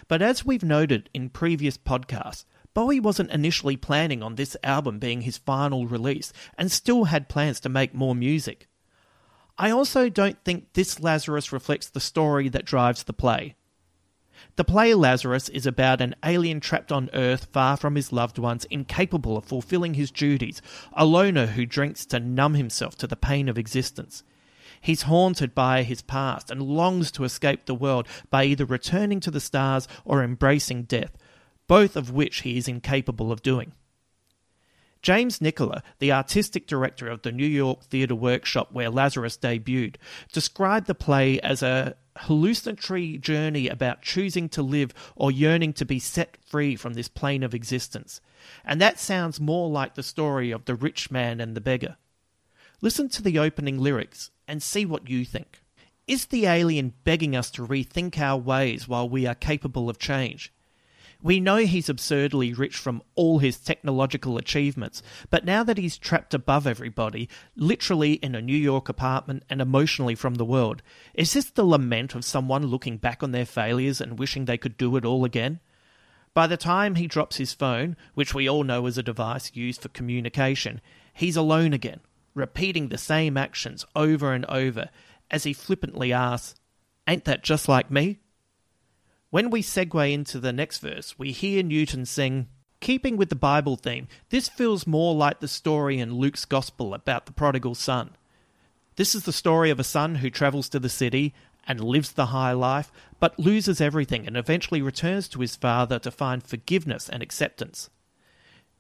But 0.09 0.21
as 0.21 0.45
we've 0.45 0.65
noted 0.65 1.09
in 1.15 1.31
previous 1.31 1.79
podcasts, 1.79 2.45
Bowie 2.75 3.01
wasn't 3.01 3.31
initially 3.31 3.77
planning 3.77 4.23
on 4.23 4.35
this 4.35 4.57
album 4.63 4.99
being 4.99 5.23
his 5.23 5.39
final 5.39 5.87
release 5.87 6.33
and 6.57 6.71
still 6.71 7.05
had 7.05 7.29
plans 7.29 7.61
to 7.61 7.69
make 7.69 7.95
more 7.95 8.15
music. 8.15 8.67
I 9.59 9.71
also 9.71 10.09
don't 10.09 10.43
think 10.45 10.73
this 10.73 11.01
Lazarus 11.01 11.53
reflects 11.53 11.89
the 11.89 12.01
story 12.01 12.49
that 12.49 12.65
drives 12.65 13.05
the 13.05 13.13
play. 13.13 13.55
The 14.57 14.65
play 14.65 14.95
Lazarus 14.95 15.49
is 15.49 15.67
about 15.67 16.01
an 16.01 16.15
alien 16.25 16.61
trapped 16.61 16.93
on 16.93 17.11
Earth 17.13 17.47
far 17.53 17.77
from 17.77 17.95
his 17.95 18.13
loved 18.13 18.39
ones, 18.39 18.65
incapable 18.67 19.37
of 19.37 19.45
fulfilling 19.45 19.95
his 19.95 20.11
duties, 20.11 20.61
a 20.93 21.05
loner 21.07 21.47
who 21.47 21.67
drinks 21.67 22.05
to 22.07 22.21
numb 22.21 22.55
himself 22.55 22.97
to 22.99 23.07
the 23.07 23.17
pain 23.17 23.49
of 23.49 23.59
existence. 23.59 24.23
He's 24.81 25.03
haunted 25.03 25.55
by 25.55 25.85
his 25.85 26.03
past 26.03 26.51
and 26.51 26.61
longs 26.61 27.13
to 27.13 27.25
escape 27.25 27.67
the 27.67 27.75
world 27.75 28.09
by 28.31 28.45
either 28.45 28.65
returning 28.65 29.21
to 29.21 29.31
the 29.31 29.41
stars 29.41 29.87
or 30.05 30.25
embracing 30.25 30.85
death, 30.85 31.17
both 31.69 31.97
of 31.97 32.11
which 32.11 32.41
he 32.43 32.59
is 32.59 32.67
incapable 32.67 33.31
of 33.31 33.43
doing. 33.43 33.73
James 35.03 35.41
Nicola, 35.41 35.83
the 35.99 36.13
artistic 36.13 36.69
director 36.69 37.09
of 37.09 37.23
the 37.23 37.33
New 37.33 37.47
York 37.47 37.83
Theatre 37.83 38.15
Workshop 38.15 38.71
where 38.71 38.89
Lazarus 38.89 39.37
debuted, 39.37 39.97
described 40.33 40.87
the 40.87 40.95
play 40.95 41.41
as 41.41 41.61
a 41.61 41.97
hallucinatory 42.17 43.19
journey 43.19 43.69
about 43.69 44.03
choosing 44.03 44.49
to 44.51 44.63
live 44.63 44.95
or 45.17 45.33
yearning 45.33 45.73
to 45.73 45.85
be 45.85 45.99
set 45.99 46.37
free 46.47 46.77
from 46.77 46.95
this 46.95 47.09
plane 47.09 47.43
of 47.43 47.53
existence. 47.53 48.21
And 48.65 48.81
that 48.81 49.01
sounds 49.01 49.41
more 49.41 49.69
like 49.69 49.95
the 49.95 50.05
story 50.05 50.53
of 50.53 50.67
the 50.67 50.77
rich 50.77 51.11
man 51.11 51.41
and 51.41 51.57
the 51.57 51.61
beggar. 51.61 51.97
Listen 52.81 53.09
to 53.09 53.23
the 53.23 53.41
opening 53.41 53.79
lyrics 53.79 54.31
and 54.47 54.63
see 54.63 54.85
what 54.85 55.09
you 55.09 55.25
think. 55.25 55.63
Is 56.07 56.27
the 56.27 56.47
alien 56.47 56.95
begging 57.05 57.35
us 57.35 57.51
to 57.53 57.67
rethink 57.67 58.19
our 58.19 58.37
ways 58.37 58.87
while 58.87 59.09
we 59.09 59.27
are 59.27 59.35
capable 59.35 59.89
of 59.89 59.99
change? 59.99 60.53
We 61.23 61.39
know 61.39 61.59
he's 61.59 61.89
absurdly 61.89 62.53
rich 62.53 62.77
from 62.77 63.01
all 63.15 63.39
his 63.39 63.61
technological 63.61 64.37
achievements, 64.39 65.05
but 65.31 65.45
now 65.45 65.63
that 65.63 65.79
he's 65.79 65.97
trapped 65.97 66.35
above 66.35 66.67
everybody, 66.67 67.29
literally 67.55 68.15
in 68.15 68.35
a 68.35 68.43
New 68.43 68.57
York 68.57 68.89
apartment 68.89 69.45
and 69.49 69.61
emotionally 69.63 70.17
from 70.17 70.35
the 70.35 70.45
world, 70.45 70.83
is 71.15 71.33
this 71.33 71.49
the 71.49 71.65
lament 71.65 72.17
of 72.17 72.25
someone 72.25 72.67
looking 72.67 72.97
back 72.97 73.23
on 73.23 73.31
their 73.31 73.47
failures 73.47 74.01
and 74.01 74.19
wishing 74.19 74.47
they 74.47 74.59
could 74.59 74.77
do 74.77 74.97
it 74.97 75.05
all 75.05 75.25
again? 75.25 75.61
By 76.35 76.49
the 76.49 76.57
time 76.57 76.97
he 76.97 77.07
drops 77.07 77.37
his 77.37 77.53
phone, 77.53 77.97
which 78.15 78.35
we 78.35 78.49
all 78.49 78.65
know 78.65 78.87
is 78.87 78.99
a 78.99 79.03
device 79.03 79.53
used 79.55 79.83
for 79.83 79.91
communication, 79.91 80.81
he's 81.15 81.37
alone 81.37 81.73
again, 81.73 82.01
repeating 82.35 82.89
the 82.89 82.99
same 82.99 83.37
actions 83.37 83.87
over 83.95 84.33
and 84.33 84.45
over 84.47 84.89
as 85.31 85.45
he 85.45 85.53
flippantly 85.53 86.13
asks, 86.13 86.59
Ain't 87.07 87.25
that 87.27 87.45
just 87.45 87.69
like 87.69 87.93
me? 87.93 88.19
When 89.33 89.49
we 89.49 89.63
segue 89.63 90.13
into 90.13 90.39
the 90.39 90.53
next 90.53 90.81
verse, 90.81 91.19
we 91.19 91.33
hear 91.33 91.63
Newton 91.63 92.05
sing, 92.05 92.49
Keeping 92.81 93.17
with 93.17 93.31
the 93.31 93.35
Bible 93.35 93.77
theme, 93.77 94.07
this 94.29 94.51
feels 94.51 94.87
more 94.87 95.15
like 95.15 95.41
the 95.41 95.49
story 95.49 95.99
in 95.99 96.17
Luke's 96.17 96.45
Gospel 96.45 96.93
about 96.93 97.25
the 97.25 97.33
prodigal 97.33 97.75
son. 97.75 98.11
This 98.97 99.15
is 99.15 99.23
the 99.23 99.33
story 99.33 99.71
of 99.71 99.81
a 99.81 99.85
son 99.85 100.17
who 100.17 100.29
travels 100.29 100.69
to 100.69 100.79
the 100.79 100.91
city 100.91 101.33
and 101.67 101.81
lives 101.81 102.13
the 102.13 102.27
high 102.27 102.53
life, 102.53 102.93
but 103.21 103.39
loses 103.39 103.81
everything 103.81 104.27
and 104.27 104.37
eventually 104.37 104.83
returns 104.83 105.29
to 105.29 105.41
his 105.41 105.57
father 105.57 105.99
to 106.01 106.11
find 106.11 106.43
forgiveness 106.43 107.09
and 107.09 107.23
acceptance. 107.23 107.89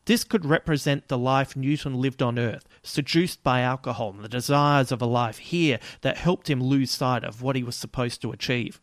This 0.05 0.23
could 0.23 0.45
represent 0.45 1.09
the 1.09 1.17
life 1.17 1.57
Newton 1.57 1.95
lived 1.95 2.21
on 2.21 2.39
earth, 2.39 2.69
seduced 2.83 3.43
by 3.43 3.63
alcohol 3.63 4.11
and 4.11 4.23
the 4.23 4.29
desires 4.29 4.93
of 4.93 5.01
a 5.01 5.07
life 5.07 5.39
here 5.39 5.79
that 6.03 6.19
helped 6.19 6.51
him 6.51 6.63
lose 6.63 6.91
sight 6.91 7.25
of 7.25 7.41
what 7.41 7.57
he 7.57 7.63
was 7.63 7.75
supposed 7.75 8.21
to 8.21 8.33
achieve. 8.33 8.83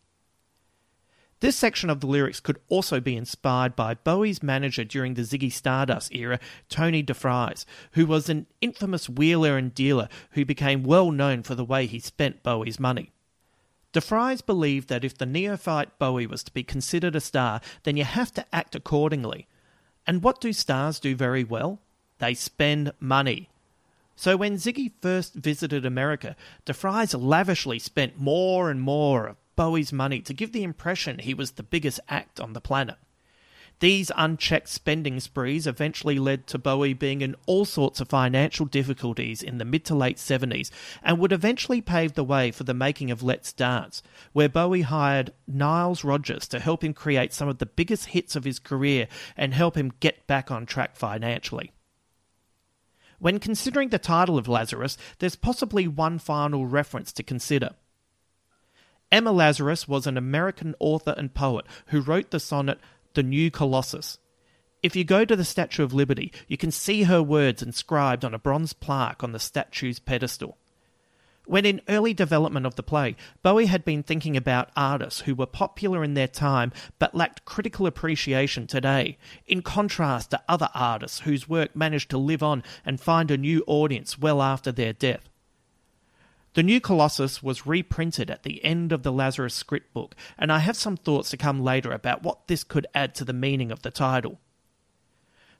This 1.41 1.55
section 1.55 1.89
of 1.89 2.01
the 2.01 2.07
lyrics 2.07 2.41
could 2.41 2.59
also 2.67 2.99
be 2.99 3.15
inspired 3.15 3.75
by 3.75 3.93
Bowie's 3.93 4.43
manager 4.43 4.83
during 4.83 5.13
the 5.13 5.21
Ziggy 5.21 5.51
Stardust 5.51 6.13
era, 6.13 6.37
Tony 6.67 7.01
DeFries, 7.01 7.63
who 7.91 8.05
was 8.05 8.27
an 8.27 8.45
infamous 8.59 9.07
wheeler 9.07 9.57
and 9.57 9.73
dealer 9.73 10.09
who 10.31 10.43
became 10.43 10.83
well 10.83 11.11
known 11.11 11.43
for 11.43 11.55
the 11.55 11.63
way 11.63 11.85
he 11.85 11.99
spent 11.99 12.43
Bowie's 12.43 12.79
money. 12.79 13.11
DeFries 13.93 14.45
believed 14.45 14.89
that 14.89 15.05
if 15.05 15.17
the 15.17 15.25
neophyte 15.25 15.97
Bowie 15.97 16.27
was 16.27 16.43
to 16.43 16.53
be 16.53 16.63
considered 16.63 17.15
a 17.15 17.21
star, 17.21 17.61
then 17.83 17.95
you 17.95 18.03
have 18.03 18.33
to 18.33 18.45
act 18.53 18.75
accordingly. 18.75 19.47
And 20.05 20.21
what 20.21 20.41
do 20.41 20.51
stars 20.51 20.99
do 20.99 21.15
very 21.15 21.45
well? 21.45 21.79
They 22.19 22.33
spend 22.33 22.91
money. 22.99 23.49
So 24.15 24.35
when 24.35 24.55
Ziggy 24.55 24.91
first 25.01 25.33
visited 25.33 25.85
America, 25.85 26.35
DeFries 26.65 27.19
lavishly 27.19 27.79
spent 27.79 28.19
more 28.19 28.69
and 28.69 28.81
more 28.81 29.27
of 29.27 29.37
Bowie's 29.59 29.91
money 29.91 30.21
to 30.21 30.33
give 30.33 30.53
the 30.53 30.63
impression 30.63 31.19
he 31.19 31.33
was 31.33 31.51
the 31.51 31.63
biggest 31.63 31.99
act 32.07 32.39
on 32.39 32.53
the 32.53 32.61
planet. 32.61 32.95
These 33.81 34.09
unchecked 34.15 34.69
spending 34.69 35.19
sprees 35.19 35.67
eventually 35.67 36.17
led 36.17 36.47
to 36.47 36.57
Bowie 36.57 36.93
being 36.93 37.19
in 37.19 37.35
all 37.45 37.65
sorts 37.65 37.99
of 37.99 38.07
financial 38.07 38.65
difficulties 38.65 39.43
in 39.43 39.57
the 39.57 39.65
mid 39.65 39.83
to 39.83 39.95
late 39.95 40.15
70s 40.15 40.71
and 41.03 41.19
would 41.19 41.33
eventually 41.33 41.81
pave 41.81 42.13
the 42.13 42.23
way 42.23 42.51
for 42.51 42.63
the 42.63 42.73
making 42.73 43.11
of 43.11 43.21
Let's 43.21 43.51
Dance, 43.51 44.01
where 44.31 44.47
Bowie 44.47 44.83
hired 44.83 45.33
Niles 45.45 46.05
Rodgers 46.05 46.47
to 46.47 46.61
help 46.61 46.81
him 46.81 46.93
create 46.93 47.33
some 47.33 47.49
of 47.49 47.57
the 47.57 47.65
biggest 47.65 48.05
hits 48.05 48.37
of 48.37 48.45
his 48.45 48.59
career 48.59 49.09
and 49.35 49.53
help 49.53 49.75
him 49.75 49.91
get 49.99 50.25
back 50.25 50.49
on 50.49 50.65
track 50.65 50.95
financially. 50.95 51.73
When 53.19 53.39
considering 53.39 53.89
the 53.89 53.99
title 53.99 54.37
of 54.37 54.47
Lazarus, 54.47 54.97
there's 55.17 55.35
possibly 55.35 55.85
one 55.85 56.17
final 56.17 56.65
reference 56.65 57.11
to 57.11 57.23
consider. 57.23 57.71
Emma 59.11 59.31
Lazarus 59.31 59.87
was 59.87 60.05
an 60.05 60.17
American 60.17 60.75
author 60.79 61.15
and 61.17 61.33
poet 61.33 61.65
who 61.87 61.99
wrote 61.99 62.29
the 62.29 62.39
sonnet 62.39 62.79
The 63.15 63.23
New 63.23 63.49
Colossus. 63.49 64.19
If 64.83 64.95
you 64.95 65.03
go 65.03 65.25
to 65.25 65.35
the 65.35 65.43
Statue 65.43 65.83
of 65.83 65.93
Liberty, 65.93 66.31
you 66.47 66.57
can 66.57 66.71
see 66.71 67.03
her 67.03 67.21
words 67.21 67.63
inscribed 67.63 68.23
on 68.23 68.35
a 68.35 68.39
bronze 68.39 68.73
plaque 68.73 69.23
on 69.23 69.31
the 69.31 69.39
statue's 69.39 69.99
pedestal. 69.99 70.57
When 71.45 71.65
in 71.65 71.81
early 71.89 72.13
development 72.13 72.67
of 72.67 72.75
the 72.75 72.83
play, 72.83 73.15
Bowie 73.41 73.65
had 73.65 73.83
been 73.83 74.03
thinking 74.03 74.37
about 74.37 74.69
artists 74.75 75.21
who 75.21 75.33
were 75.33 75.47
popular 75.47 76.03
in 76.03 76.13
their 76.13 76.27
time 76.27 76.71
but 76.99 77.15
lacked 77.15 77.45
critical 77.45 77.87
appreciation 77.87 78.67
today, 78.67 79.17
in 79.47 79.63
contrast 79.63 80.29
to 80.29 80.41
other 80.47 80.69
artists 80.75 81.21
whose 81.21 81.49
work 81.49 81.75
managed 81.75 82.11
to 82.11 82.19
live 82.19 82.43
on 82.43 82.61
and 82.85 83.01
find 83.01 83.31
a 83.31 83.37
new 83.37 83.63
audience 83.65 84.19
well 84.19 84.43
after 84.43 84.71
their 84.71 84.93
death. 84.93 85.28
The 86.55 86.63
new 86.63 86.81
Colossus 86.81 87.43
was 87.43 87.67
reprinted 87.67 88.31
at 88.31 88.43
the 88.43 88.63
end 88.65 88.91
of 88.91 89.03
the 89.03 89.11
Lazarus 89.11 89.53
script 89.53 89.93
book, 89.93 90.15
and 90.37 90.51
I 90.51 90.59
have 90.59 90.75
some 90.75 90.97
thoughts 90.97 91.29
to 91.29 91.37
come 91.37 91.61
later 91.61 91.91
about 91.91 92.23
what 92.23 92.47
this 92.47 92.63
could 92.63 92.87
add 92.95 93.13
to 93.15 93.25
the 93.25 93.33
meaning 93.33 93.71
of 93.71 93.83
the 93.83 93.91
title. 93.91 94.39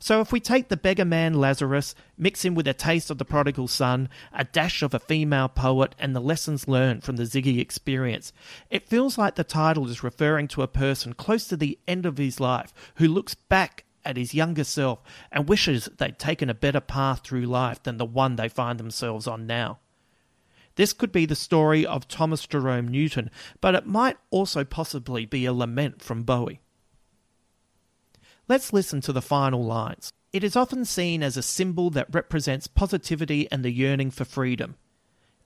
So, 0.02 0.22
if 0.22 0.32
we 0.32 0.40
take 0.40 0.70
the 0.70 0.78
beggar 0.78 1.06
man 1.06 1.34
Lazarus, 1.34 1.94
mix 2.18 2.46
him 2.46 2.56
with 2.56 2.68
a 2.68 2.74
taste 2.74 3.12
of 3.12 3.18
the 3.18 3.26
prodigal 3.26 3.68
son, 3.68 4.08
a 4.32 4.46
dash 4.46 4.82
of 4.82 4.94
a 4.94 5.00
female 5.00 5.50
poet, 5.50 5.94
and 6.00 6.16
the 6.16 6.22
lessons 6.22 6.70
learned 6.70 7.04
from 7.04 7.18
the 7.18 7.24
Ziggy 7.24 7.60
experience, 7.60 8.32
it 8.70 8.88
feels 8.88 9.18
like 9.18 9.36
the 9.36 9.44
title 9.44 9.90
is 9.90 10.02
referring 10.04 10.48
to 10.50 10.62
a 10.62 10.68
person 10.68 11.14
close 11.14 11.48
to 11.50 11.58
the 11.58 11.78
end 11.86 12.06
of 12.06 12.18
his 12.18 12.40
life 12.40 12.74
who 12.96 13.10
looks 13.10 13.36
back 13.36 13.84
at 14.06 14.16
his 14.16 14.34
younger 14.34 14.64
self 14.64 15.02
and 15.32 15.50
wishes 15.50 15.90
they'd 15.98 16.18
taken 16.18 16.50
a 16.50 16.54
better 16.54 16.80
path 16.80 17.22
through 17.24 17.46
life 17.46 17.84
than 17.84 17.98
the 17.98 18.06
one 18.06 18.38
they 18.38 18.48
find 18.48 18.80
themselves 18.80 19.28
on 19.28 19.46
now. 19.46 19.80
This 20.80 20.94
could 20.94 21.12
be 21.12 21.26
the 21.26 21.36
story 21.36 21.86
of 21.86 22.08
Thomas 22.08 22.48
Jerome 22.48 22.88
Newton, 22.88 23.30
but 23.60 23.76
it 23.76 23.86
might 23.86 24.16
also 24.30 24.64
possibly 24.64 25.26
be 25.26 25.44
a 25.44 25.52
lament 25.52 26.02
from 26.02 26.24
Bowie. 26.24 26.62
Let's 28.48 28.72
listen 28.72 29.02
to 29.02 29.12
the 29.12 29.22
final 29.22 29.62
lines. 29.62 30.14
It 30.32 30.42
is 30.42 30.56
often 30.56 30.86
seen 30.86 31.22
as 31.22 31.36
a 31.36 31.42
symbol 31.42 31.90
that 31.90 32.08
represents 32.16 32.68
positivity 32.68 33.46
and 33.52 33.62
the 33.62 33.72
yearning 33.72 34.10
for 34.10 34.24
freedom. 34.24 34.78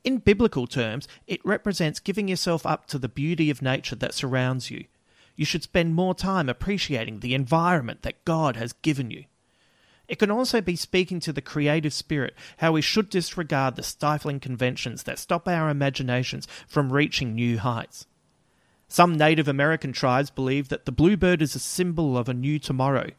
In 0.04 0.20
biblical 0.20 0.68
terms, 0.68 1.08
it 1.26 1.44
represents 1.44 2.00
giving 2.00 2.28
yourself 2.28 2.64
up 2.64 2.86
to 2.90 3.00
the 3.00 3.10
beauty 3.10 3.50
of 3.50 3.64
nature 3.64 3.96
that 3.96 4.14
surrounds 4.14 4.70
you. 4.70 4.86
You 5.36 5.46
should 5.46 5.64
spend 5.64 5.96
more 5.96 6.14
time 6.14 6.48
appreciating 6.48 7.22
the 7.22 7.34
environment 7.34 8.04
that 8.04 8.24
God 8.24 8.56
has 8.58 8.74
given 8.74 9.10
you. 9.10 9.24
It 10.14 10.20
can 10.20 10.30
also 10.30 10.62
be 10.62 10.76
speaking 10.76 11.20
to 11.22 11.34
the 11.34 11.42
creative 11.42 11.92
spirit, 11.92 12.36
how 12.58 12.74
we 12.74 12.82
should 12.82 13.10
disregard 13.10 13.76
the 13.76 13.82
stifling 13.82 14.40
conventions 14.40 15.02
that 15.02 15.18
stop 15.18 15.48
our 15.48 15.72
imaginations 15.72 16.48
from 16.68 16.94
reaching 16.94 17.34
new 17.34 17.58
heights. 17.58 18.06
Some 18.88 19.18
Native 19.18 19.48
American 19.48 19.92
tribes 19.92 20.30
believe 20.30 20.70
that 20.70 20.86
the 20.86 20.92
bluebird 20.92 21.42
is 21.42 21.56
a 21.56 21.60
symbol 21.60 22.16
of 22.16 22.30
a 22.30 22.34
new 22.36 22.60
tomorrow. 22.60 23.10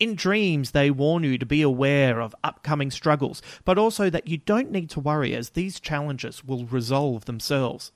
In 0.00 0.14
dreams, 0.14 0.70
they 0.70 0.90
warn 0.90 1.24
you 1.24 1.36
to 1.36 1.44
be 1.44 1.60
aware 1.60 2.22
of 2.22 2.34
upcoming 2.42 2.90
struggles, 2.90 3.42
but 3.66 3.76
also 3.76 4.08
that 4.08 4.28
you 4.28 4.38
don't 4.38 4.70
need 4.70 4.88
to 4.88 5.00
worry 5.00 5.34
as 5.34 5.50
these 5.50 5.78
challenges 5.78 6.42
will 6.42 6.64
resolve 6.64 7.26
themselves. 7.26 7.92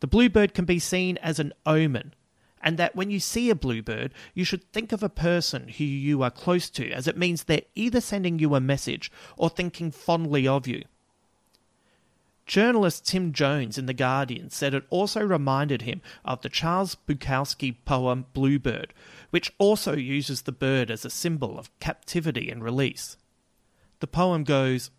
The 0.00 0.08
bluebird 0.08 0.54
can 0.54 0.64
be 0.64 0.80
seen 0.80 1.18
as 1.18 1.38
an 1.38 1.52
omen, 1.64 2.14
and 2.60 2.78
that 2.78 2.94
when 2.94 3.10
you 3.10 3.20
see 3.20 3.50
a 3.50 3.54
bluebird, 3.54 4.12
you 4.34 4.44
should 4.44 4.70
think 4.72 4.92
of 4.92 5.02
a 5.02 5.08
person 5.08 5.68
who 5.68 5.84
you 5.84 6.22
are 6.22 6.30
close 6.30 6.68
to, 6.70 6.90
as 6.90 7.06
it 7.06 7.16
means 7.16 7.44
they're 7.44 7.62
either 7.74 8.00
sending 8.00 8.38
you 8.38 8.54
a 8.54 8.60
message 8.60 9.10
or 9.36 9.48
thinking 9.48 9.90
fondly 9.90 10.46
of 10.46 10.66
you. 10.66 10.82
Journalist 12.46 13.06
Tim 13.06 13.32
Jonze 13.32 13.78
in 13.78 13.86
The 13.86 13.94
Guardian 13.94 14.50
said 14.50 14.74
it 14.74 14.84
also 14.90 15.20
reminded 15.20 15.82
him 15.82 16.02
of 16.24 16.42
the 16.42 16.48
Charles 16.48 16.96
Bukowski 16.96 17.76
poem 17.84 18.26
Bluebird, 18.32 18.92
which 19.30 19.52
also 19.58 19.94
uses 19.94 20.42
the 20.42 20.50
bird 20.50 20.90
as 20.90 21.04
a 21.04 21.10
symbol 21.10 21.58
of 21.58 21.70
captivity 21.78 22.50
and 22.50 22.64
release. 22.64 23.16
The 24.00 24.08
poem 24.08 24.42
goes, 24.42 24.90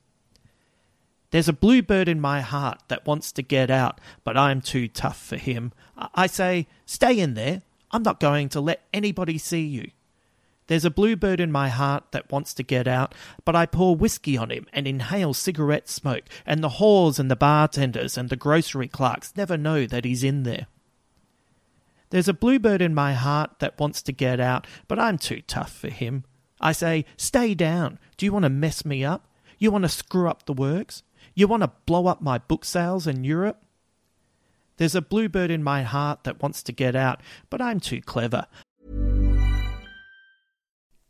There's 1.32 1.48
a 1.48 1.54
bluebird 1.54 2.08
in 2.08 2.22
my 2.22 2.42
heart 2.42 2.84
that 2.90 3.08
wants 3.08 3.32
to 3.34 3.42
get 3.42 3.72
out, 3.72 4.00
but 4.24 4.38
I'm 4.38 4.62
too 4.62 4.88
tough 4.88 5.20
for 5.20 5.38
him. 5.38 5.72
I 6.14 6.28
say, 6.28 6.68
Stay 6.86 7.20
in 7.20 7.34
there. 7.34 7.62
I'm 7.92 8.04
not 8.04 8.20
going 8.20 8.50
to 8.50 8.62
let 8.62 8.84
anybody 8.94 9.38
see 9.38 9.66
you. 9.66 9.92
There's 10.68 10.86
a 10.86 10.92
bluebird 10.92 11.40
in 11.40 11.52
my 11.52 11.68
heart 11.70 12.06
that 12.12 12.32
wants 12.32 12.54
to 12.54 12.64
get 12.64 12.88
out, 12.88 13.14
but 13.44 13.56
I 13.56 13.66
pour 13.66 13.96
whiskey 13.96 14.38
on 14.38 14.52
him 14.52 14.68
and 14.72 14.88
inhale 14.88 15.34
cigarette 15.34 15.90
smoke, 15.90 16.24
and 16.46 16.64
the 16.64 16.70
whores 16.70 17.20
and 17.20 17.30
the 17.30 17.36
bartenders 17.36 18.18
and 18.18 18.30
the 18.30 18.38
grocery 18.38 18.88
clerks 18.88 19.34
never 19.36 19.58
know 19.58 19.86
that 19.86 20.06
he's 20.06 20.24
in 20.24 20.44
there. 20.44 20.68
There's 22.10 22.30
a 22.30 22.34
bluebird 22.34 22.82
in 22.82 22.94
my 22.94 23.14
heart 23.14 23.60
that 23.60 23.80
wants 23.80 24.02
to 24.04 24.12
get 24.12 24.40
out, 24.40 24.68
but 24.88 25.00
I'm 25.00 25.18
too 25.18 25.42
tough 25.48 25.74
for 25.74 25.90
him. 25.90 26.26
I 26.60 26.74
say, 26.74 27.06
Stay 27.18 27.54
down. 27.54 28.00
Do 28.18 28.26
you 28.26 28.34
want 28.34 28.44
to 28.44 28.50
mess 28.50 28.86
me 28.86 29.04
up? 29.04 29.28
You 29.58 29.72
want 29.72 29.84
to 29.84 29.90
screw 29.90 30.30
up 30.30 30.46
the 30.46 30.54
works? 30.54 31.04
You 31.34 31.48
want 31.48 31.64
to 31.64 31.72
blow 31.86 32.08
up 32.08 32.22
my 32.22 32.38
book 32.38 32.66
sales 32.66 33.08
in 33.08 33.24
Europe? 33.24 33.64
There's 34.78 34.96
a 34.96 35.02
bluebird 35.02 35.52
in 35.52 35.64
my 35.64 35.84
heart 35.84 36.24
that 36.24 36.42
wants 36.42 36.64
to 36.64 36.72
get 36.72 36.96
out, 36.96 37.22
but 37.50 37.62
I'm 37.62 37.80
too 37.80 38.02
clever. 38.02 38.48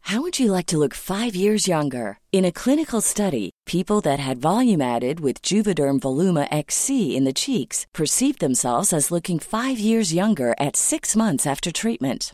How 0.05 0.21
would 0.21 0.39
you 0.39 0.51
like 0.51 0.65
to 0.67 0.77
look 0.77 0.93
five 0.93 1.35
years 1.35 1.67
younger? 1.67 2.17
In 2.31 2.43
a 2.43 2.51
clinical 2.51 2.99
study, 2.99 3.51
people 3.65 4.01
that 4.01 4.19
had 4.19 4.41
volume 4.41 4.81
added 4.81 5.21
with 5.21 5.41
Juvederm 5.41 5.99
Voluma 6.01 6.47
XC 6.51 7.15
in 7.15 7.23
the 7.23 7.31
cheeks 7.31 7.85
perceived 7.93 8.39
themselves 8.39 8.91
as 8.91 9.11
looking 9.11 9.39
five 9.39 9.79
years 9.79 10.13
younger 10.13 10.53
at 10.59 10.75
six 10.75 11.15
months 11.15 11.47
after 11.47 11.71
treatment. 11.71 12.33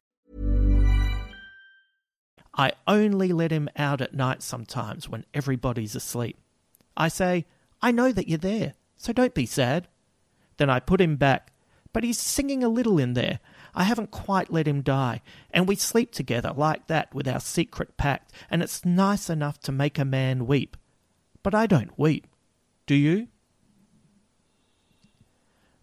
I 2.53 2.73
only 2.87 3.31
let 3.31 3.51
him 3.51 3.69
out 3.77 4.01
at 4.01 4.13
night 4.13 4.43
sometimes 4.43 5.07
when 5.07 5.25
everybody's 5.33 5.95
asleep. 5.95 6.37
I 6.97 7.07
say, 7.07 7.45
I 7.81 7.91
know 7.91 8.11
that 8.11 8.27
you're 8.27 8.37
there, 8.37 8.73
so 8.97 9.13
don't 9.13 9.33
be 9.33 9.45
sad. 9.45 9.87
Then 10.57 10.69
I 10.69 10.79
put 10.79 11.01
him 11.01 11.15
back, 11.15 11.51
but 11.93 12.03
he's 12.03 12.19
singing 12.19 12.63
a 12.63 12.69
little 12.69 12.99
in 12.99 13.13
there. 13.13 13.39
I 13.73 13.83
haven't 13.83 14.11
quite 14.11 14.51
let 14.51 14.67
him 14.67 14.81
die, 14.81 15.21
and 15.51 15.67
we 15.67 15.75
sleep 15.75 16.11
together 16.11 16.53
like 16.55 16.87
that 16.87 17.13
with 17.15 17.27
our 17.27 17.39
secret 17.39 17.95
pact, 17.95 18.33
and 18.49 18.61
it's 18.61 18.83
nice 18.83 19.29
enough 19.29 19.59
to 19.61 19.71
make 19.71 19.97
a 19.97 20.05
man 20.05 20.45
weep. 20.45 20.75
But 21.43 21.55
I 21.55 21.67
don't 21.67 21.97
weep. 21.97 22.27
Do 22.85 22.95
you? 22.95 23.29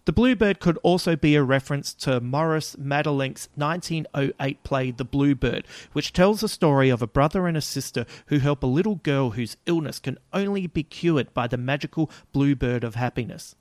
The 0.08 0.12
Bluebird 0.14 0.58
could 0.58 0.78
also 0.78 1.16
be 1.16 1.34
a 1.34 1.42
reference 1.42 1.92
to 1.96 2.18
Maurice 2.18 2.76
Maeterlinck's 2.76 3.50
1908 3.56 4.64
play 4.64 4.90
The 4.90 5.04
Bluebird, 5.04 5.66
which 5.92 6.14
tells 6.14 6.40
the 6.40 6.48
story 6.48 6.88
of 6.88 7.02
a 7.02 7.06
brother 7.06 7.46
and 7.46 7.58
a 7.58 7.60
sister 7.60 8.06
who 8.28 8.38
help 8.38 8.62
a 8.62 8.66
little 8.66 8.94
girl 8.94 9.32
whose 9.32 9.58
illness 9.66 9.98
can 9.98 10.16
only 10.32 10.66
be 10.66 10.82
cured 10.82 11.34
by 11.34 11.46
the 11.46 11.58
magical 11.58 12.10
Bluebird 12.32 12.84
of 12.84 12.94
happiness. 12.94 13.54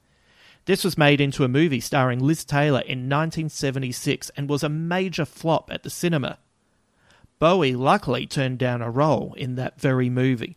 This 0.64 0.86
was 0.86 0.98
made 0.98 1.20
into 1.20 1.44
a 1.44 1.50
movie 1.50 1.82
starring 1.82 2.20
Liz 2.20 2.46
Taylor 2.46 2.80
in 2.80 3.10
1976 3.10 4.32
and 4.38 4.48
was 4.48 4.64
a 4.64 4.70
major 4.70 5.26
flop 5.26 5.70
at 5.70 5.84
the 5.84 5.90
cinema. 5.90 6.38
Bowie 7.40 7.76
luckily 7.76 8.26
turned 8.26 8.58
down 8.58 8.82
a 8.82 8.90
role 8.90 9.34
in 9.36 9.56
that 9.56 9.82
very 9.82 10.10
movie. 10.10 10.57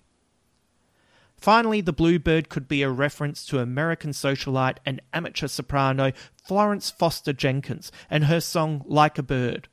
Finally, 1.41 1.81
the 1.81 1.93
Bluebird 1.93 2.51
could 2.51 2.69
be 2.69 2.83
a 2.83 2.91
reference 2.91 3.47
to 3.47 3.61
American 3.61 4.11
socialite 4.11 4.77
and 4.85 5.01
amateur 5.15 5.47
soprano 5.47 6.13
Florence 6.45 6.91
Foster 6.91 7.33
Jenkins 7.33 7.91
and 8.11 8.25
her 8.25 8.43
song 8.43 8.83
Like 8.85 9.17
a 9.17 9.23
Bird. 9.23 9.67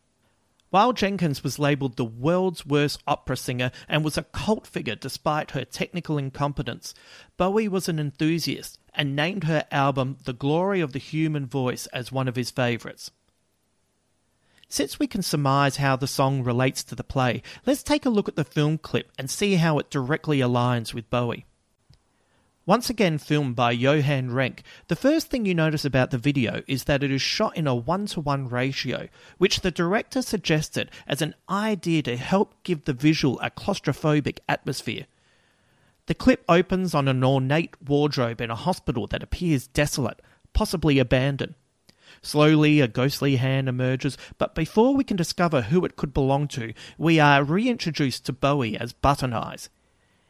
While 0.69 0.93
Jenkins 0.93 1.43
was 1.43 1.59
labelled 1.59 1.97
the 1.97 2.05
world's 2.05 2.65
worst 2.65 3.03
opera 3.05 3.35
singer 3.35 3.71
and 3.89 4.05
was 4.05 4.17
a 4.17 4.23
cult 4.23 4.65
figure 4.65 4.95
despite 4.95 5.51
her 5.51 5.65
technical 5.65 6.17
incompetence, 6.17 6.93
Bowie 7.35 7.67
was 7.67 7.89
an 7.89 7.99
enthusiast 7.99 8.79
and 8.93 9.13
named 9.13 9.43
her 9.43 9.65
album 9.69 10.17
The 10.23 10.33
Glory 10.33 10.79
of 10.79 10.93
the 10.93 10.99
Human 10.99 11.45
Voice 11.45 11.85
as 11.87 12.13
one 12.13 12.29
of 12.29 12.37
his 12.37 12.49
favourites. 12.49 13.11
Since 14.69 14.99
we 14.99 15.07
can 15.07 15.21
surmise 15.21 15.77
how 15.77 15.97
the 15.97 16.07
song 16.07 16.43
relates 16.43 16.83
to 16.85 16.95
the 16.95 17.03
play, 17.03 17.41
let's 17.65 17.83
take 17.83 18.05
a 18.05 18.09
look 18.09 18.29
at 18.29 18.35
the 18.37 18.43
film 18.43 18.77
clip 18.77 19.11
and 19.17 19.29
see 19.29 19.55
how 19.55 19.79
it 19.79 19.89
directly 19.89 20.39
aligns 20.39 20.93
with 20.93 21.09
Bowie. 21.09 21.45
Once 22.67 22.89
again 22.89 23.17
filmed 23.17 23.55
by 23.55 23.71
Johan 23.71 24.29
Renck, 24.29 24.61
the 24.89 24.95
first 24.97 25.29
thing 25.29 25.45
you 25.45 25.55
notice 25.55 25.85
about 25.85 26.11
the 26.11 26.17
video 26.17 26.63
is 26.67 26.83
that 26.83 27.01
it 27.01 27.09
is 27.09 27.21
shot 27.21 27.55
in 27.55 27.65
a 27.65 27.73
one 27.73 28.05
to 28.07 28.19
one 28.19 28.49
ratio, 28.49 29.07
which 29.37 29.61
the 29.61 29.71
director 29.71 30.21
suggested 30.21 30.91
as 31.07 31.21
an 31.21 31.33
idea 31.49 32.01
to 32.01 32.17
help 32.17 32.61
give 32.63 32.83
the 32.83 32.91
visual 32.91 33.39
a 33.39 33.49
claustrophobic 33.49 34.39
atmosphere. 34.49 35.05
The 36.07 36.13
clip 36.13 36.43
opens 36.49 36.93
on 36.93 37.07
an 37.07 37.23
ornate 37.23 37.81
wardrobe 37.81 38.41
in 38.41 38.51
a 38.51 38.55
hospital 38.55 39.07
that 39.07 39.23
appears 39.23 39.67
desolate, 39.67 40.21
possibly 40.51 40.99
abandoned. 40.99 41.55
Slowly, 42.21 42.81
a 42.81 42.89
ghostly 42.89 43.37
hand 43.37 43.69
emerges, 43.69 44.17
but 44.37 44.55
before 44.55 44.93
we 44.93 45.05
can 45.05 45.15
discover 45.15 45.61
who 45.61 45.85
it 45.85 45.95
could 45.95 46.13
belong 46.13 46.49
to, 46.49 46.73
we 46.97 47.17
are 47.17 47.45
reintroduced 47.45 48.25
to 48.25 48.33
Bowie 48.33 48.77
as 48.77 48.91
Button 48.91 49.31
Eyes. 49.31 49.69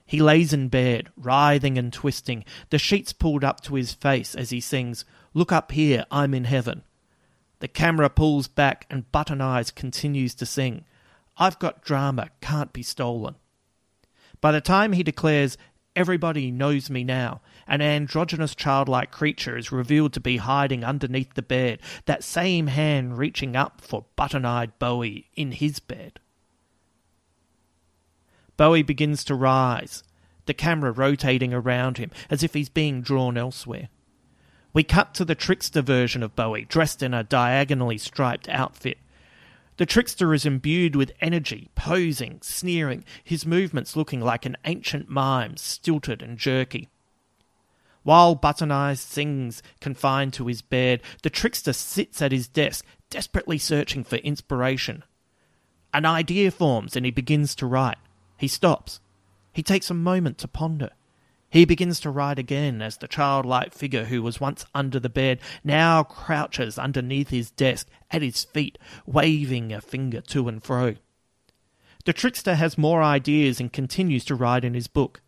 He 0.07 0.21
lays 0.21 0.53
in 0.53 0.69
bed, 0.69 1.09
writhing 1.17 1.77
and 1.77 1.91
twisting, 1.91 2.45
the 2.69 2.79
sheets 2.79 3.11
pulled 3.11 3.43
up 3.43 3.59
to 3.61 3.75
his 3.75 3.93
face 3.93 4.33
as 4.33 4.49
he 4.51 4.61
sings, 4.61 5.03
Look 5.33 5.51
up 5.51 5.73
here, 5.73 6.05
I'm 6.09 6.33
in 6.33 6.45
heaven. 6.45 6.83
The 7.59 7.67
camera 7.67 8.09
pulls 8.09 8.47
back 8.47 8.85
and 8.89 9.11
Button 9.11 9.41
Eyes 9.41 9.69
continues 9.69 10.33
to 10.35 10.45
sing, 10.45 10.85
I've 11.37 11.59
got 11.59 11.83
drama, 11.83 12.29
can't 12.41 12.71
be 12.71 12.83
stolen. 12.83 13.35
By 14.39 14.53
the 14.53 14.61
time 14.61 14.93
he 14.93 15.03
declares, 15.03 15.57
Everybody 15.93 16.51
knows 16.51 16.89
me 16.91 17.03
now, 17.03 17.41
an 17.67 17.81
androgynous 17.81 18.53
childlike 18.53 19.11
creature 19.11 19.57
is 19.57 19.71
revealed 19.71 20.13
to 20.13 20.19
be 20.19 20.37
hiding 20.37 20.83
underneath 20.83 21.33
the 21.33 21.41
bed, 21.41 21.79
that 22.05 22.23
same 22.23 22.67
hand 22.67 23.17
reaching 23.17 23.55
up 23.55 23.81
for 23.81 24.05
button 24.15 24.45
eyed 24.45 24.77
Bowie 24.79 25.27
in 25.35 25.51
his 25.51 25.79
bed. 25.79 26.19
Bowie 28.57 28.83
begins 28.83 29.23
to 29.25 29.35
rise, 29.35 30.03
the 30.47 30.53
camera 30.53 30.91
rotating 30.91 31.53
around 31.53 31.97
him 31.97 32.11
as 32.29 32.43
if 32.43 32.53
he's 32.53 32.69
being 32.69 33.01
drawn 33.01 33.37
elsewhere. 33.37 33.89
We 34.73 34.83
cut 34.83 35.13
to 35.15 35.25
the 35.25 35.35
trickster 35.35 35.81
version 35.81 36.23
of 36.23 36.35
Bowie, 36.35 36.65
dressed 36.65 37.01
in 37.01 37.13
a 37.13 37.23
diagonally 37.23 37.97
striped 37.97 38.49
outfit. 38.49 38.97
The 39.77 39.85
trickster 39.85 40.33
is 40.33 40.45
imbued 40.45 40.95
with 40.95 41.13
energy, 41.21 41.69
posing, 41.75 42.39
sneering, 42.41 43.05
his 43.23 43.45
movements 43.45 43.95
looking 43.95 44.21
like 44.21 44.45
an 44.45 44.57
ancient 44.65 45.07
mime, 45.07 45.55
stilted 45.57 46.21
and 46.21 46.37
jerky. 46.37 46.89
While 48.01 48.35
Button 48.35 48.71
Eyes 48.71 49.01
sings, 49.01 49.61
confined 49.81 50.33
to 50.33 50.47
his 50.47 50.61
bed, 50.61 51.01
the 51.23 51.29
trickster 51.29 51.73
sits 51.73 52.21
at 52.21 52.31
his 52.31 52.47
desk, 52.47 52.85
desperately 53.09 53.57
searching 53.57 54.03
for 54.03 54.15
inspiration. 54.17 55.03
An 55.93 56.05
idea 56.05 56.49
forms 56.51 56.95
and 56.95 57.05
he 57.05 57.11
begins 57.11 57.53
to 57.55 57.65
write. 57.65 57.97
He 58.37 58.47
stops. 58.47 58.99
He 59.51 59.63
takes 59.63 59.89
a 59.89 59.95
moment 59.95 60.37
to 60.39 60.47
ponder. 60.47 60.91
He 61.49 61.65
begins 61.65 61.99
to 62.01 62.09
write 62.09 62.37
again 62.37 62.81
as 62.81 62.97
the 62.97 63.07
childlike 63.07 63.73
figure 63.73 64.05
who 64.05 64.21
was 64.21 64.41
once 64.41 64.65
under 64.75 64.99
the 64.99 65.09
bed 65.09 65.39
now 65.63 66.03
crouches 66.03 66.77
underneath 66.77 67.29
his 67.29 67.51
desk 67.51 67.87
at 68.11 68.21
his 68.21 68.43
feet, 68.43 68.77
waving 69.05 69.71
a 69.71 69.81
finger 69.81 70.21
to 70.21 70.47
and 70.47 70.63
fro. 70.63 70.95
The 72.05 72.13
trickster 72.13 72.55
has 72.55 72.77
more 72.77 73.01
ideas 73.01 73.59
and 73.59 73.71
continues 73.71 74.25
to 74.25 74.35
write 74.35 74.63
in 74.63 74.73
his 74.73 74.87
book. 74.87 75.21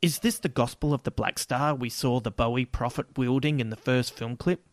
Is 0.00 0.20
this 0.20 0.38
the 0.38 0.48
gospel 0.48 0.94
of 0.94 1.02
the 1.02 1.10
Black 1.10 1.38
Star 1.38 1.74
we 1.74 1.90
saw 1.90 2.20
the 2.20 2.30
Bowie 2.30 2.64
prophet 2.64 3.06
wielding 3.16 3.58
in 3.60 3.70
the 3.70 3.76
first 3.76 4.14
film 4.14 4.36
clip? 4.36 4.64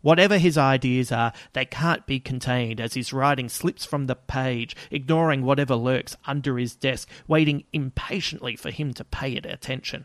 Whatever 0.00 0.38
his 0.38 0.56
ideas 0.56 1.10
are, 1.10 1.32
they 1.54 1.64
can't 1.64 2.06
be 2.06 2.20
contained 2.20 2.80
as 2.80 2.94
his 2.94 3.12
writing 3.12 3.48
slips 3.48 3.84
from 3.84 4.06
the 4.06 4.14
page, 4.14 4.76
ignoring 4.90 5.42
whatever 5.42 5.74
lurks 5.74 6.16
under 6.26 6.56
his 6.56 6.76
desk, 6.76 7.08
waiting 7.26 7.64
impatiently 7.72 8.54
for 8.54 8.70
him 8.70 8.94
to 8.94 9.04
pay 9.04 9.32
it 9.32 9.44
attention. 9.44 10.04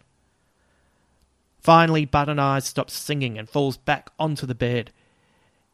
Finally, 1.59 2.05
Button 2.05 2.39
Eyes 2.39 2.65
stops 2.65 2.93
singing 2.93 3.37
and 3.37 3.47
falls 3.47 3.77
back 3.77 4.09
onto 4.19 4.45
the 4.45 4.55
bed. 4.55 4.91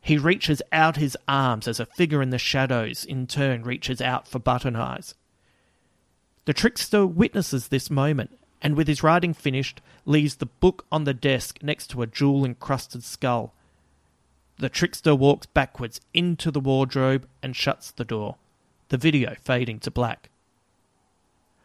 He 0.01 0.17
reaches 0.17 0.61
out 0.71 0.97
his 0.97 1.17
arms 1.27 1.67
as 1.67 1.79
a 1.79 1.85
figure 1.85 2.21
in 2.21 2.29
the 2.29 2.37
shadows 2.37 3.05
in 3.05 3.25
turn 3.25 3.63
reaches 3.63 4.01
out 4.01 4.27
for 4.27 4.37
Button 4.37 4.75
Eyes. 4.75 5.15
The 6.45 6.53
trickster 6.53 7.07
witnesses 7.07 7.69
this 7.69 7.89
moment 7.89 8.37
and, 8.61 8.75
with 8.75 8.87
his 8.87 9.01
writing 9.01 9.33
finished, 9.33 9.81
leaves 10.05 10.35
the 10.35 10.45
book 10.45 10.85
on 10.91 11.05
the 11.05 11.13
desk 11.13 11.59
next 11.63 11.87
to 11.87 12.01
a 12.01 12.07
jewel 12.07 12.45
encrusted 12.45 13.03
skull. 13.03 13.53
The 14.59 14.67
trickster 14.67 15.15
walks 15.15 15.45
backwards 15.45 16.01
into 16.13 16.51
the 16.51 16.59
wardrobe 16.59 17.25
and 17.41 17.55
shuts 17.55 17.91
the 17.91 18.03
door, 18.03 18.35
the 18.89 18.97
video 18.97 19.35
fading 19.41 19.79
to 19.79 19.91
black. 19.91 20.29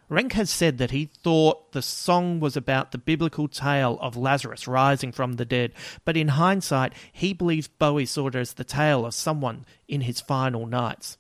Renck 0.09 0.35
has 0.35 0.49
said 0.49 0.79
that 0.79 0.93
he 0.93 1.07
thought 1.07 1.73
the 1.73 1.83
song 1.83 2.39
was 2.39 2.57
about 2.57 2.93
the 2.93 2.99
biblical 2.99 3.49
tale 3.49 3.99
of 4.01 4.17
Lazarus 4.17 4.69
rising 4.69 5.11
from 5.11 5.33
the 5.33 5.45
dead, 5.45 5.73
but 6.05 6.17
in 6.17 6.29
hindsight, 6.29 6.93
he 7.13 7.33
believes 7.33 7.67
Bowie 7.67 8.07
saw 8.07 8.29
it 8.29 8.37
as 8.37 8.53
the 8.53 8.63
tale 8.63 9.05
of 9.05 9.13
someone 9.15 9.67
in 9.89 10.03
his 10.03 10.21
final 10.21 10.65
nights. 10.65 11.19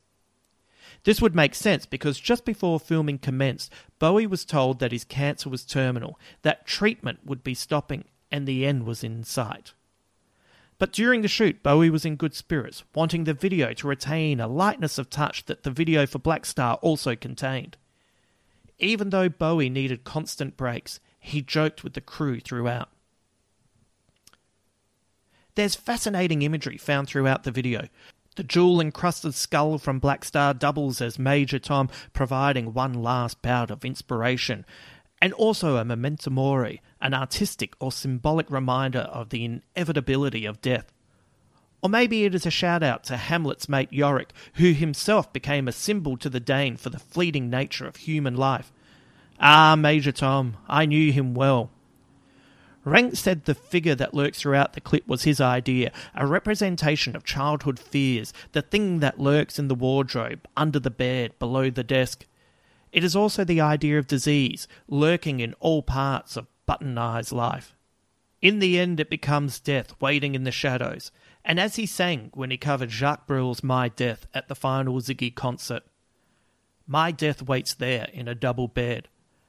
This 1.02 1.20
would 1.20 1.34
make 1.34 1.56
sense 1.56 1.86
because 1.86 2.20
just 2.20 2.44
before 2.44 2.78
filming 2.78 3.18
commenced, 3.18 3.72
Bowie 3.98 4.28
was 4.28 4.44
told 4.44 4.78
that 4.78 4.92
his 4.92 5.04
cancer 5.04 5.50
was 5.50 5.64
terminal, 5.64 6.20
that 6.42 6.66
treatment 6.66 7.18
would 7.24 7.42
be 7.42 7.54
stopping, 7.54 8.04
and 8.30 8.46
the 8.46 8.64
end 8.64 8.86
was 8.86 9.02
in 9.02 9.24
sight. 9.24 9.72
But 10.78 10.92
during 10.92 11.22
the 11.22 11.28
shoot, 11.28 11.62
Bowie 11.62 11.90
was 11.90 12.04
in 12.04 12.16
good 12.16 12.34
spirits, 12.34 12.82
wanting 12.94 13.24
the 13.24 13.34
video 13.34 13.72
to 13.74 13.86
retain 13.86 14.40
a 14.40 14.48
lightness 14.48 14.98
of 14.98 15.08
touch 15.08 15.44
that 15.46 15.62
the 15.62 15.70
video 15.70 16.06
for 16.06 16.18
Black 16.18 16.44
Star 16.44 16.74
also 16.76 17.14
contained. 17.14 17.76
Even 18.78 19.10
though 19.10 19.28
Bowie 19.28 19.70
needed 19.70 20.04
constant 20.04 20.56
breaks, 20.56 20.98
he 21.20 21.40
joked 21.40 21.84
with 21.84 21.94
the 21.94 22.00
crew 22.00 22.40
throughout. 22.40 22.90
There's 25.54 25.76
fascinating 25.76 26.42
imagery 26.42 26.76
found 26.76 27.08
throughout 27.08 27.44
the 27.44 27.52
video. 27.52 27.88
The 28.36 28.42
jewel 28.42 28.80
encrusted 28.80 29.34
skull 29.34 29.78
from 29.78 30.00
Black 30.00 30.24
Star 30.24 30.52
doubles 30.52 31.00
as 31.00 31.20
Major 31.20 31.60
Tom, 31.60 31.88
providing 32.12 32.74
one 32.74 32.92
last 32.92 33.40
bout 33.42 33.70
of 33.70 33.84
inspiration, 33.84 34.66
and 35.20 35.32
also 35.34 35.76
a 35.76 35.84
memento 35.84 36.30
mori, 36.30 36.82
an 37.00 37.14
artistic 37.14 37.74
or 37.80 37.92
symbolic 37.92 38.50
reminder 38.50 39.00
of 39.00 39.30
the 39.30 39.44
inevitability 39.44 40.44
of 40.44 40.60
death. 40.60 40.92
Or 41.82 41.90
maybe 41.90 42.24
it 42.24 42.34
is 42.34 42.46
a 42.46 42.50
shout 42.50 42.82
out 42.82 43.04
to 43.04 43.16
Hamlet's 43.18 43.68
mate 43.68 43.92
Yorick, 43.92 44.32
who 44.54 44.72
himself 44.72 45.32
became 45.32 45.68
a 45.68 45.72
symbol 45.72 46.16
to 46.16 46.30
the 46.30 46.40
Dane 46.40 46.76
for 46.76 46.88
the 46.88 46.98
fleeting 46.98 47.50
nature 47.50 47.86
of 47.86 47.96
human 47.96 48.36
life. 48.36 48.72
Ah, 49.38 49.76
Major 49.76 50.12
Tom, 50.12 50.56
I 50.68 50.86
knew 50.86 51.12
him 51.12 51.34
well. 51.34 51.70
Renck 52.84 53.16
said 53.16 53.44
the 53.44 53.54
figure 53.54 53.94
that 53.94 54.14
lurks 54.14 54.40
throughout 54.40 54.74
the 54.74 54.80
clip 54.80 55.06
was 55.06 55.24
his 55.24 55.40
idea, 55.40 55.90
a 56.14 56.26
representation 56.26 57.16
of 57.16 57.24
childhood 57.24 57.78
fears, 57.78 58.32
the 58.52 58.62
thing 58.62 59.00
that 59.00 59.18
lurks 59.18 59.58
in 59.58 59.68
the 59.68 59.74
wardrobe, 59.74 60.46
under 60.56 60.78
the 60.78 60.90
bed, 60.90 61.38
below 61.38 61.70
the 61.70 61.84
desk. 61.84 62.26
It 62.94 63.02
is 63.02 63.16
also 63.16 63.42
the 63.42 63.60
idea 63.60 63.98
of 63.98 64.06
disease 64.06 64.68
lurking 64.86 65.40
in 65.40 65.54
all 65.54 65.82
parts 65.82 66.36
of 66.36 66.46
Button 66.64 66.96
Eye's 66.96 67.32
life. 67.32 67.74
In 68.40 68.60
the 68.60 68.78
end, 68.78 69.00
it 69.00 69.10
becomes 69.10 69.58
death 69.58 70.00
waiting 70.00 70.36
in 70.36 70.44
the 70.44 70.52
shadows, 70.52 71.10
and 71.44 71.58
as 71.58 71.74
he 71.74 71.86
sang 71.86 72.30
when 72.34 72.52
he 72.52 72.56
covered 72.56 72.92
Jacques 72.92 73.26
Brel's 73.26 73.64
My 73.64 73.88
Death 73.88 74.28
at 74.32 74.46
the 74.46 74.54
final 74.54 75.00
Ziggy 75.00 75.34
concert, 75.34 75.82
My 76.86 77.10
death 77.10 77.42
waits 77.42 77.74
there 77.74 78.08
in 78.12 78.28
a 78.28 78.34
double 78.36 78.68
bed, 78.68 79.08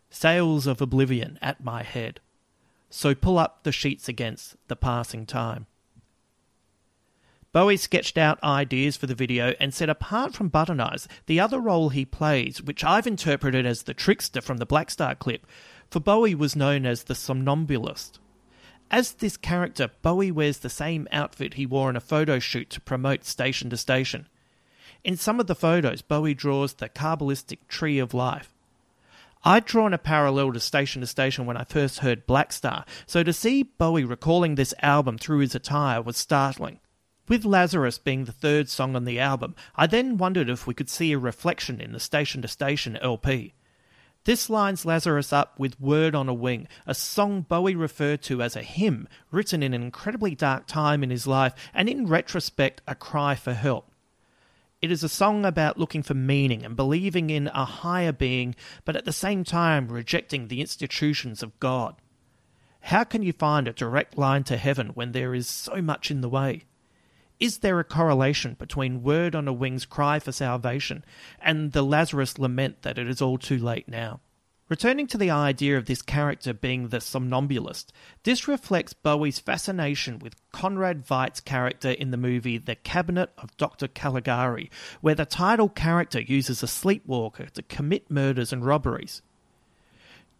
sails 0.10 0.66
of 0.66 0.82
oblivion 0.82 1.38
at 1.40 1.64
my 1.64 1.84
head. 1.84 2.22
So 2.90 3.14
pull 3.14 3.38
up 3.38 3.62
the 3.62 3.72
sheets 3.72 4.10
against 4.10 4.56
the 4.70 4.76
passing 4.76 5.28
time. 5.28 5.68
Bowie 7.56 7.78
sketched 7.78 8.18
out 8.18 8.44
ideas 8.44 8.98
for 8.98 9.08
the 9.08 9.16
video 9.16 9.54
and 9.62 9.74
said 9.74 9.88
apart 9.88 10.34
from 10.34 10.50
Button 10.50 10.82
Eyes, 10.82 11.08
the 11.26 11.40
other 11.40 11.58
role 11.58 11.88
he 11.88 12.04
plays, 12.04 12.62
which 12.62 12.84
I've 12.84 13.08
interpreted 13.08 13.66
as 13.66 13.84
the 13.84 13.94
trickster 13.94 14.42
from 14.42 14.58
the 14.58 14.66
Black 14.66 14.92
Star 14.92 15.16
clip, 15.16 15.48
for 15.90 16.02
Bowie 16.02 16.36
was 16.36 16.58
known 16.58 16.86
as 16.86 17.04
the 17.04 17.16
somnambulist. 17.16 18.20
As 18.92 19.14
this 19.14 19.38
character, 19.38 19.90
Bowie 20.02 20.32
wears 20.32 20.58
the 20.58 20.70
same 20.70 21.08
outfit 21.14 21.54
he 21.54 21.66
wore 21.66 21.90
in 21.90 21.96
a 21.96 22.02
photo 22.02 22.40
shoot 22.40 22.70
to 22.72 22.82
promote 22.82 23.24
Station 23.24 23.70
to 23.70 23.78
Station. 23.78 24.28
In 25.06 25.16
some 25.16 25.40
of 25.40 25.48
the 25.48 25.56
photos, 25.56 26.02
Bowie 26.02 26.34
draws 26.34 26.74
the 26.74 26.90
Kabbalistic 26.90 27.60
tree 27.70 28.00
of 28.00 28.14
life. 28.14 28.54
I'd 29.46 29.64
drawn 29.64 29.94
a 29.94 29.98
parallel 29.98 30.52
to 30.52 30.60
Station 30.60 31.00
to 31.00 31.08
Station 31.08 31.46
when 31.46 31.56
I 31.56 31.64
first 31.64 32.00
heard 32.00 32.28
Black 32.28 32.52
Star, 32.52 32.84
so 33.06 33.24
to 33.24 33.32
see 33.32 33.64
Bowie 33.64 34.04
recalling 34.04 34.56
this 34.56 34.74
album 34.82 35.18
through 35.18 35.40
his 35.40 35.56
attire 35.56 36.02
was 36.02 36.18
startling. 36.18 36.82
With 37.28 37.44
Lazarus 37.44 37.98
being 37.98 38.26
the 38.26 38.32
third 38.32 38.70
song 38.70 38.96
on 38.96 39.06
the 39.06 39.20
album, 39.20 39.56
I 39.76 39.88
then 39.88 40.18
wondered 40.18 40.48
if 40.48 40.68
we 40.68 40.76
could 40.76 40.90
see 40.90 41.12
a 41.12 41.18
reflection 41.18 41.82
in 41.82 41.92
the 41.92 42.00
Station 42.00 42.44
to 42.44 42.48
Station 42.48 42.98
LP. 42.98 43.56
This 44.26 44.48
lines 44.48 44.86
Lazarus 44.86 45.34
up 45.34 45.60
with 45.60 45.80
Word 45.80 46.14
on 46.14 46.30
a 46.30 46.34
Wing, 46.34 46.68
a 46.86 46.94
song 46.94 47.42
Bowie 47.42 47.76
referred 47.76 48.22
to 48.24 48.44
as 48.44 48.56
a 48.56 48.62
hymn 48.62 49.08
written 49.32 49.64
in 49.64 49.74
an 49.74 49.82
incredibly 49.82 50.36
dark 50.36 50.68
time 50.68 51.04
in 51.04 51.10
his 51.10 51.26
life 51.26 51.54
and 51.74 51.90
in 51.90 52.08
retrospect 52.08 52.82
a 52.88 52.94
cry 52.94 53.34
for 53.34 53.54
help. 53.54 53.92
It 54.80 54.92
is 54.92 55.04
a 55.04 55.10
song 55.10 55.46
about 55.46 55.80
looking 55.80 56.04
for 56.04 56.14
meaning 56.14 56.64
and 56.64 56.76
believing 56.76 57.32
in 57.32 57.48
a 57.48 57.66
higher 57.66 58.12
being, 58.12 58.56
but 58.84 58.96
at 58.96 59.06
the 59.06 59.12
same 59.12 59.44
time 59.44 59.88
rejecting 59.88 60.48
the 60.48 60.62
institutions 60.62 61.42
of 61.42 61.60
God. 61.60 61.96
How 62.82 63.04
can 63.04 63.24
you 63.24 63.34
find 63.34 63.68
a 63.68 63.74
direct 63.74 64.16
line 64.16 64.44
to 64.44 64.58
heaven 64.58 64.90
when 64.90 65.12
there 65.12 65.34
is 65.34 65.48
so 65.48 65.82
much 65.82 66.12
in 66.12 66.22
the 66.22 66.30
way? 66.30 66.66
Is 67.40 67.58
there 67.58 67.80
a 67.80 67.84
correlation 67.84 68.56
between 68.58 69.04
Word 69.04 69.36
on 69.36 69.48
a 69.48 69.54
Wing's 69.54 69.86
cry 69.86 70.20
for 70.20 70.32
salvation 70.32 71.04
and 71.42 71.74
the 71.74 71.84
Lazarus 71.84 72.40
lament 72.40 72.84
that 72.84 72.98
it 72.98 73.10
is 73.10 73.22
all 73.22 73.38
too 73.38 73.58
late 73.58 73.90
now? 73.90 74.22
Returning 74.68 75.06
to 75.08 75.18
the 75.18 75.30
idea 75.30 75.78
of 75.78 75.86
this 75.86 76.02
character 76.02 76.52
being 76.52 76.88
the 76.88 77.00
somnambulist, 77.00 77.94
this 78.24 78.48
reflects 78.48 78.94
Bowie's 78.94 79.38
fascination 79.38 80.18
with 80.18 80.36
Conrad 80.52 81.06
Veidt's 81.06 81.40
character 81.40 81.92
in 81.92 82.10
the 82.10 82.18
movie 82.18 82.58
The 82.58 82.76
Cabinet 82.76 83.32
of 83.38 83.56
Dr. 83.58 83.88
Caligari, 83.88 84.72
where 85.02 85.14
the 85.14 85.26
title 85.26 85.70
character 85.70 86.20
uses 86.20 86.64
a 86.64 86.68
sleepwalker 86.68 87.46
to 87.48 87.62
commit 87.62 88.10
murders 88.10 88.52
and 88.52 88.66
robberies. 88.66 89.22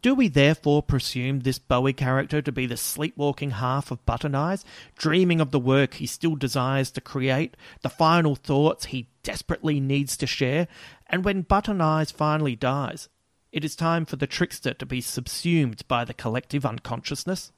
Do 0.06 0.14
we 0.14 0.28
therefore 0.28 0.84
presume 0.84 1.40
this 1.40 1.58
Bowie 1.58 1.92
character 1.92 2.40
to 2.40 2.52
be 2.52 2.68
the 2.68 2.78
sleepwalking 2.78 3.50
half 3.50 3.90
of 3.90 4.06
Button 4.06 4.36
Eyes, 4.36 4.64
dreaming 4.96 5.42
of 5.42 5.50
the 5.50 5.58
work 5.58 5.96
he 5.96 6.06
still 6.06 6.36
desires 6.36 6.92
to 6.92 7.02
create, 7.02 7.58
the 7.82 7.90
final 7.90 8.36
thoughts 8.36 8.86
he 8.86 9.08
desperately 9.24 9.80
needs 9.80 10.16
to 10.18 10.28
share, 10.28 10.68
and 11.08 11.26
when 11.26 11.42
Button 11.42 11.82
Eyes 11.82 12.12
finally 12.12 12.56
dies, 12.56 13.10
it 13.52 13.66
is 13.66 13.76
time 13.76 14.06
for 14.06 14.16
the 14.16 14.28
trickster 14.28 14.76
to 14.76 14.86
be 14.86 15.02
subsumed 15.02 15.82
by 15.88 16.06
the 16.06 16.14
collective 16.14 16.68
unconsciousness? 16.68 17.52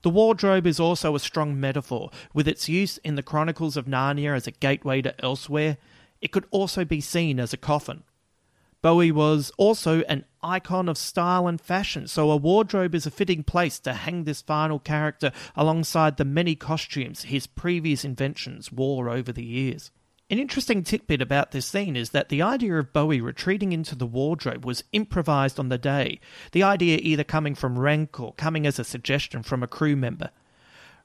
The 0.00 0.08
wardrobe 0.08 0.66
is 0.66 0.80
also 0.80 1.14
a 1.14 1.20
strong 1.20 1.60
metaphor, 1.60 2.10
with 2.32 2.48
its 2.48 2.66
use 2.66 2.96
in 2.96 3.16
the 3.16 3.22
Chronicles 3.22 3.76
of 3.76 3.84
Narnia 3.84 4.34
as 4.34 4.46
a 4.46 4.52
gateway 4.52 5.02
to 5.02 5.22
elsewhere. 5.22 5.76
It 6.22 6.32
could 6.32 6.46
also 6.50 6.86
be 6.86 7.02
seen 7.02 7.38
as 7.38 7.52
a 7.52 7.58
coffin, 7.58 8.04
Bowie 8.82 9.12
was 9.12 9.52
also 9.58 10.00
an 10.02 10.24
icon 10.42 10.88
of 10.88 10.96
style 10.96 11.46
and 11.46 11.60
fashion, 11.60 12.06
so 12.06 12.30
a 12.30 12.36
wardrobe 12.36 12.94
is 12.94 13.04
a 13.04 13.10
fitting 13.10 13.42
place 13.42 13.78
to 13.80 13.92
hang 13.92 14.24
this 14.24 14.40
final 14.40 14.78
character 14.78 15.32
alongside 15.54 16.16
the 16.16 16.24
many 16.24 16.54
costumes 16.54 17.24
his 17.24 17.46
previous 17.46 18.04
inventions 18.04 18.72
wore 18.72 19.10
over 19.10 19.32
the 19.32 19.44
years. 19.44 19.90
An 20.30 20.38
interesting 20.38 20.82
tidbit 20.82 21.20
about 21.20 21.50
this 21.50 21.66
scene 21.66 21.96
is 21.96 22.10
that 22.10 22.28
the 22.28 22.40
idea 22.40 22.78
of 22.78 22.92
Bowie 22.92 23.20
retreating 23.20 23.72
into 23.72 23.96
the 23.96 24.06
wardrobe 24.06 24.64
was 24.64 24.84
improvised 24.92 25.58
on 25.58 25.68
the 25.68 25.76
day, 25.76 26.20
the 26.52 26.62
idea 26.62 26.98
either 27.02 27.24
coming 27.24 27.54
from 27.54 27.78
Renck 27.78 28.18
or 28.18 28.32
coming 28.34 28.66
as 28.66 28.78
a 28.78 28.84
suggestion 28.84 29.42
from 29.42 29.62
a 29.62 29.66
crew 29.66 29.96
member. 29.96 30.30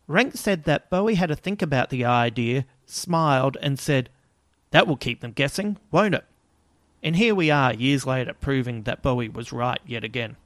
Renck 0.08 0.38
said 0.38 0.64
that 0.64 0.90
Bowie 0.92 1.16
had 1.16 1.30
to 1.30 1.36
think 1.36 1.62
about 1.62 1.90
the 1.90 2.06
idea, 2.06 2.66
smiled, 2.86 3.58
and 3.62 3.80
said, 3.80 4.12
That 4.70 4.88
will 4.88 4.96
keep 4.96 5.22
them 5.22 5.32
guessing, 5.32 5.78
won't 5.92 6.16
it? 6.16 6.24
And 7.06 7.18
here 7.18 7.36
we 7.36 7.52
are, 7.52 7.72
years 7.72 8.08
later, 8.08 8.34
proving 8.34 8.82
that 8.82 9.04
Bowie 9.04 9.30
was 9.30 9.54
right 9.54 9.80
yet 9.86 10.04
again. 10.04 10.38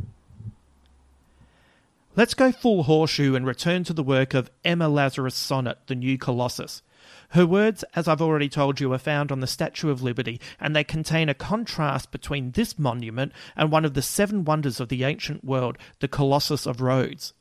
Let's 2.17 2.33
go 2.33 2.51
full 2.51 2.83
horseshoe 2.83 3.33
and 3.33 3.45
return 3.45 3.85
to 3.85 3.93
the 3.93 4.03
work 4.03 4.33
of 4.33 4.51
Emma 4.65 4.89
Lazarus' 4.89 5.35
sonnet, 5.35 5.77
The 5.87 5.95
New 5.95 6.17
Colossus. 6.17 6.81
Her 7.29 7.45
words, 7.45 7.85
as 7.95 8.09
I've 8.09 8.21
already 8.21 8.49
told 8.49 8.81
you, 8.81 8.91
are 8.91 8.97
found 8.97 9.31
on 9.31 9.39
the 9.39 9.47
Statue 9.47 9.89
of 9.89 10.03
Liberty, 10.03 10.41
and 10.59 10.75
they 10.75 10.83
contain 10.83 11.29
a 11.29 11.33
contrast 11.33 12.11
between 12.11 12.51
this 12.51 12.77
monument 12.77 13.31
and 13.55 13.71
one 13.71 13.85
of 13.85 13.93
the 13.93 14.01
seven 14.01 14.43
wonders 14.43 14.81
of 14.81 14.89
the 14.89 15.05
ancient 15.05 15.45
world, 15.45 15.77
the 16.01 16.09
Colossus 16.09 16.65
of 16.65 16.81
Rhodes. 16.81 17.31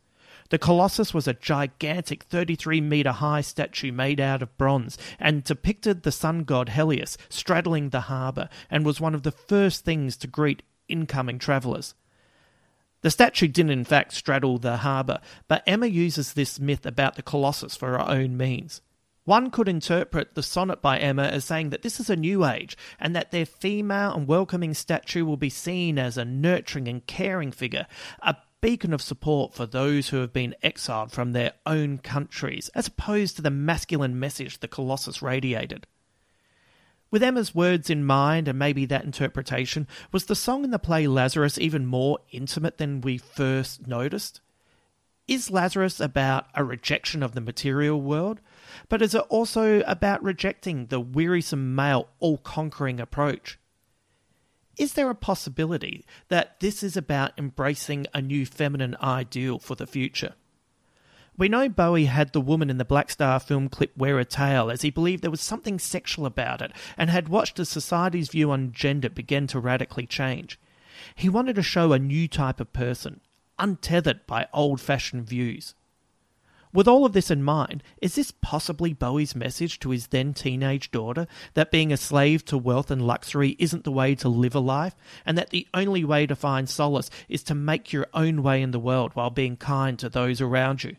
The 0.50 0.58
Colossus 0.58 1.12
was 1.12 1.28
a 1.28 1.34
gigantic 1.34 2.22
33 2.24 2.80
metre 2.80 3.12
high 3.12 3.42
statue 3.42 3.92
made 3.92 4.18
out 4.18 4.42
of 4.42 4.56
bronze 4.56 4.96
and 5.18 5.44
depicted 5.44 6.02
the 6.02 6.12
sun 6.12 6.44
god 6.44 6.70
Helios 6.70 7.18
straddling 7.28 7.90
the 7.90 8.02
harbour 8.02 8.48
and 8.70 8.84
was 8.84 9.00
one 9.00 9.14
of 9.14 9.24
the 9.24 9.32
first 9.32 9.84
things 9.84 10.16
to 10.18 10.26
greet 10.26 10.62
incoming 10.88 11.38
travellers. 11.38 11.94
The 13.02 13.10
statue 13.10 13.46
didn't, 13.46 13.72
in 13.72 13.84
fact, 13.84 14.12
straddle 14.12 14.58
the 14.58 14.78
harbour, 14.78 15.20
but 15.46 15.62
Emma 15.66 15.86
uses 15.86 16.32
this 16.32 16.58
myth 16.58 16.86
about 16.86 17.16
the 17.16 17.22
Colossus 17.22 17.76
for 17.76 17.90
her 17.90 18.08
own 18.08 18.36
means. 18.36 18.80
One 19.24 19.50
could 19.50 19.68
interpret 19.68 20.34
the 20.34 20.42
sonnet 20.42 20.80
by 20.80 20.98
Emma 20.98 21.24
as 21.24 21.44
saying 21.44 21.68
that 21.68 21.82
this 21.82 22.00
is 22.00 22.08
a 22.08 22.16
new 22.16 22.46
age 22.46 22.78
and 22.98 23.14
that 23.14 23.30
their 23.30 23.44
female 23.44 24.14
and 24.14 24.26
welcoming 24.26 24.72
statue 24.72 25.26
will 25.26 25.36
be 25.36 25.50
seen 25.50 25.98
as 25.98 26.16
a 26.16 26.24
nurturing 26.24 26.88
and 26.88 27.06
caring 27.06 27.52
figure, 27.52 27.86
a 28.22 28.36
beacon 28.60 28.92
of 28.92 29.02
support 29.02 29.54
for 29.54 29.66
those 29.66 30.08
who 30.08 30.18
have 30.18 30.32
been 30.32 30.54
exiled 30.62 31.12
from 31.12 31.32
their 31.32 31.52
own 31.64 31.98
countries, 31.98 32.70
as 32.74 32.88
opposed 32.88 33.36
to 33.36 33.42
the 33.42 33.50
masculine 33.50 34.18
message 34.18 34.58
the 34.58 34.68
Colossus 34.68 35.22
radiated. 35.22 35.86
With 37.10 37.22
Emma's 37.22 37.54
words 37.54 37.88
in 37.88 38.04
mind 38.04 38.48
and 38.48 38.58
maybe 38.58 38.84
that 38.86 39.04
interpretation, 39.04 39.86
was 40.12 40.26
the 40.26 40.34
song 40.34 40.64
in 40.64 40.70
the 40.70 40.78
play 40.78 41.06
Lazarus 41.06 41.58
even 41.58 41.86
more 41.86 42.18
intimate 42.30 42.76
than 42.76 43.00
we 43.00 43.16
first 43.16 43.86
noticed? 43.86 44.40
Is 45.26 45.50
Lazarus 45.50 46.00
about 46.00 46.46
a 46.54 46.64
rejection 46.64 47.22
of 47.22 47.32
the 47.32 47.40
material 47.40 48.00
world? 48.00 48.40
But 48.88 49.02
is 49.02 49.14
it 49.14 49.24
also 49.28 49.80
about 49.80 50.22
rejecting 50.22 50.86
the 50.86 51.00
wearisome 51.00 51.74
male 51.74 52.08
all 52.18 52.38
conquering 52.38 53.00
approach? 53.00 53.58
Is 54.78 54.92
there 54.92 55.10
a 55.10 55.14
possibility 55.14 56.06
that 56.28 56.60
this 56.60 56.84
is 56.84 56.96
about 56.96 57.32
embracing 57.36 58.06
a 58.14 58.22
new 58.22 58.46
feminine 58.46 58.96
ideal 59.02 59.58
for 59.58 59.74
the 59.74 59.88
future? 59.88 60.34
We 61.36 61.48
know 61.48 61.68
Bowie 61.68 62.06
had 62.06 62.32
the 62.32 62.40
woman 62.40 62.70
in 62.70 62.78
the 62.78 62.84
Black 62.84 63.10
Star 63.10 63.38
film 63.40 63.68
clip 63.68 63.96
wear 63.96 64.18
a 64.18 64.24
tail 64.24 64.70
as 64.70 64.82
he 64.82 64.90
believed 64.90 65.22
there 65.22 65.30
was 65.30 65.40
something 65.40 65.78
sexual 65.78 66.26
about 66.26 66.62
it 66.62 66.72
and 66.96 67.10
had 67.10 67.28
watched 67.28 67.58
as 67.60 67.68
society's 67.68 68.28
view 68.28 68.50
on 68.50 68.72
gender 68.72 69.08
begin 69.08 69.46
to 69.48 69.60
radically 69.60 70.06
change. 70.06 70.58
He 71.14 71.28
wanted 71.28 71.56
to 71.56 71.62
show 71.62 71.92
a 71.92 71.98
new 71.98 72.26
type 72.26 72.60
of 72.60 72.72
person, 72.72 73.20
untethered 73.58 74.26
by 74.26 74.46
old 74.52 74.80
fashioned 74.80 75.28
views. 75.28 75.74
With 76.72 76.86
all 76.86 77.06
of 77.06 77.12
this 77.12 77.30
in 77.30 77.42
mind, 77.42 77.82
is 78.02 78.14
this 78.14 78.30
possibly 78.30 78.92
Bowie's 78.92 79.34
message 79.34 79.78
to 79.80 79.90
his 79.90 80.08
then 80.08 80.34
teenage 80.34 80.90
daughter 80.90 81.26
that 81.54 81.70
being 81.70 81.92
a 81.92 81.96
slave 81.96 82.44
to 82.46 82.58
wealth 82.58 82.90
and 82.90 83.06
luxury 83.06 83.56
isn't 83.58 83.84
the 83.84 83.92
way 83.92 84.14
to 84.16 84.28
live 84.28 84.54
a 84.54 84.60
life, 84.60 84.94
and 85.24 85.38
that 85.38 85.50
the 85.50 85.66
only 85.72 86.04
way 86.04 86.26
to 86.26 86.36
find 86.36 86.68
solace 86.68 87.10
is 87.28 87.42
to 87.44 87.54
make 87.54 87.92
your 87.92 88.06
own 88.12 88.42
way 88.42 88.60
in 88.60 88.70
the 88.70 88.78
world 88.78 89.12
while 89.14 89.30
being 89.30 89.56
kind 89.56 89.98
to 89.98 90.08
those 90.08 90.40
around 90.40 90.84
you? 90.84 90.96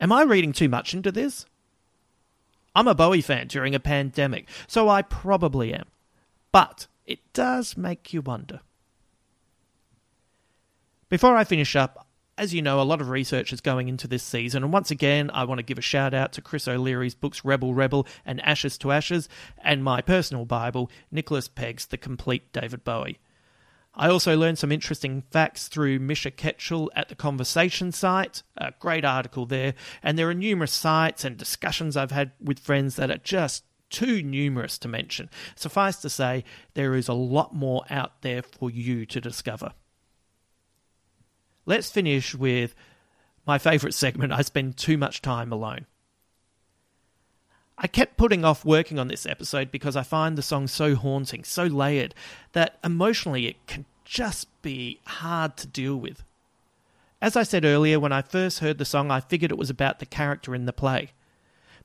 Am 0.00 0.10
I 0.10 0.22
reading 0.22 0.52
too 0.52 0.68
much 0.68 0.94
into 0.94 1.12
this? 1.12 1.46
I'm 2.74 2.88
a 2.88 2.94
Bowie 2.94 3.20
fan 3.20 3.46
during 3.46 3.74
a 3.74 3.80
pandemic, 3.80 4.48
so 4.66 4.88
I 4.88 5.02
probably 5.02 5.72
am. 5.72 5.86
But 6.50 6.88
it 7.06 7.20
does 7.32 7.76
make 7.76 8.12
you 8.12 8.20
wonder. 8.20 8.60
Before 11.08 11.36
I 11.36 11.44
finish 11.44 11.76
up, 11.76 12.03
as 12.36 12.52
you 12.52 12.62
know, 12.62 12.80
a 12.80 12.82
lot 12.82 13.00
of 13.00 13.08
research 13.08 13.52
is 13.52 13.60
going 13.60 13.88
into 13.88 14.08
this 14.08 14.22
season, 14.22 14.64
and 14.64 14.72
once 14.72 14.90
again, 14.90 15.30
I 15.32 15.44
want 15.44 15.58
to 15.58 15.64
give 15.64 15.78
a 15.78 15.82
shout 15.82 16.14
out 16.14 16.32
to 16.32 16.42
Chris 16.42 16.66
O'Leary's 16.66 17.14
books 17.14 17.44
Rebel 17.44 17.74
Rebel 17.74 18.06
and 18.24 18.40
Ashes 18.40 18.76
to 18.78 18.92
Ashes, 18.92 19.28
and 19.58 19.84
my 19.84 20.02
personal 20.02 20.44
Bible, 20.44 20.90
Nicholas 21.10 21.48
Pegg's 21.48 21.86
The 21.86 21.96
Complete 21.96 22.52
David 22.52 22.82
Bowie. 22.82 23.18
I 23.94 24.08
also 24.08 24.36
learned 24.36 24.58
some 24.58 24.72
interesting 24.72 25.22
facts 25.30 25.68
through 25.68 26.00
Misha 26.00 26.32
Ketchell 26.32 26.88
at 26.96 27.08
the 27.08 27.14
Conversation 27.14 27.92
site, 27.92 28.42
a 28.56 28.72
great 28.80 29.04
article 29.04 29.46
there, 29.46 29.74
and 30.02 30.18
there 30.18 30.28
are 30.28 30.34
numerous 30.34 30.72
sites 30.72 31.24
and 31.24 31.36
discussions 31.36 31.96
I've 31.96 32.10
had 32.10 32.32
with 32.42 32.58
friends 32.58 32.96
that 32.96 33.10
are 33.10 33.18
just 33.18 33.62
too 33.90 34.24
numerous 34.24 34.76
to 34.78 34.88
mention. 34.88 35.30
Suffice 35.54 35.98
to 35.98 36.10
say, 36.10 36.42
there 36.74 36.96
is 36.96 37.06
a 37.06 37.14
lot 37.14 37.54
more 37.54 37.84
out 37.88 38.22
there 38.22 38.42
for 38.42 38.68
you 38.68 39.06
to 39.06 39.20
discover. 39.20 39.72
Let's 41.66 41.90
finish 41.90 42.34
with 42.34 42.74
my 43.46 43.58
favourite 43.58 43.94
segment 43.94 44.32
I 44.32 44.42
spend 44.42 44.76
too 44.76 44.96
much 44.96 45.22
time 45.22 45.52
alone. 45.52 45.86
I 47.76 47.86
kept 47.88 48.16
putting 48.16 48.44
off 48.44 48.64
working 48.64 48.98
on 48.98 49.08
this 49.08 49.26
episode 49.26 49.70
because 49.70 49.96
I 49.96 50.02
find 50.02 50.38
the 50.38 50.42
song 50.42 50.68
so 50.68 50.94
haunting, 50.94 51.42
so 51.42 51.64
layered, 51.64 52.14
that 52.52 52.78
emotionally 52.84 53.46
it 53.46 53.66
can 53.66 53.84
just 54.04 54.46
be 54.62 55.00
hard 55.06 55.56
to 55.56 55.66
deal 55.66 55.96
with. 55.96 56.22
As 57.20 57.36
I 57.36 57.42
said 57.42 57.64
earlier, 57.64 57.98
when 57.98 58.12
I 58.12 58.22
first 58.22 58.60
heard 58.60 58.78
the 58.78 58.84
song, 58.84 59.10
I 59.10 59.20
figured 59.20 59.50
it 59.50 59.58
was 59.58 59.70
about 59.70 59.98
the 59.98 60.06
character 60.06 60.54
in 60.54 60.66
the 60.66 60.72
play. 60.72 61.12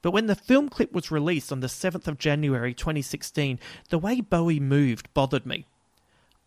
But 0.01 0.11
when 0.11 0.27
the 0.27 0.35
film 0.35 0.69
clip 0.69 0.93
was 0.93 1.11
released 1.11 1.51
on 1.51 1.61
the 1.61 1.67
7th 1.67 2.07
of 2.07 2.17
January 2.17 2.73
2016, 2.73 3.59
the 3.89 3.97
way 3.97 4.21
Bowie 4.21 4.59
moved 4.59 5.11
bothered 5.13 5.45
me. 5.45 5.65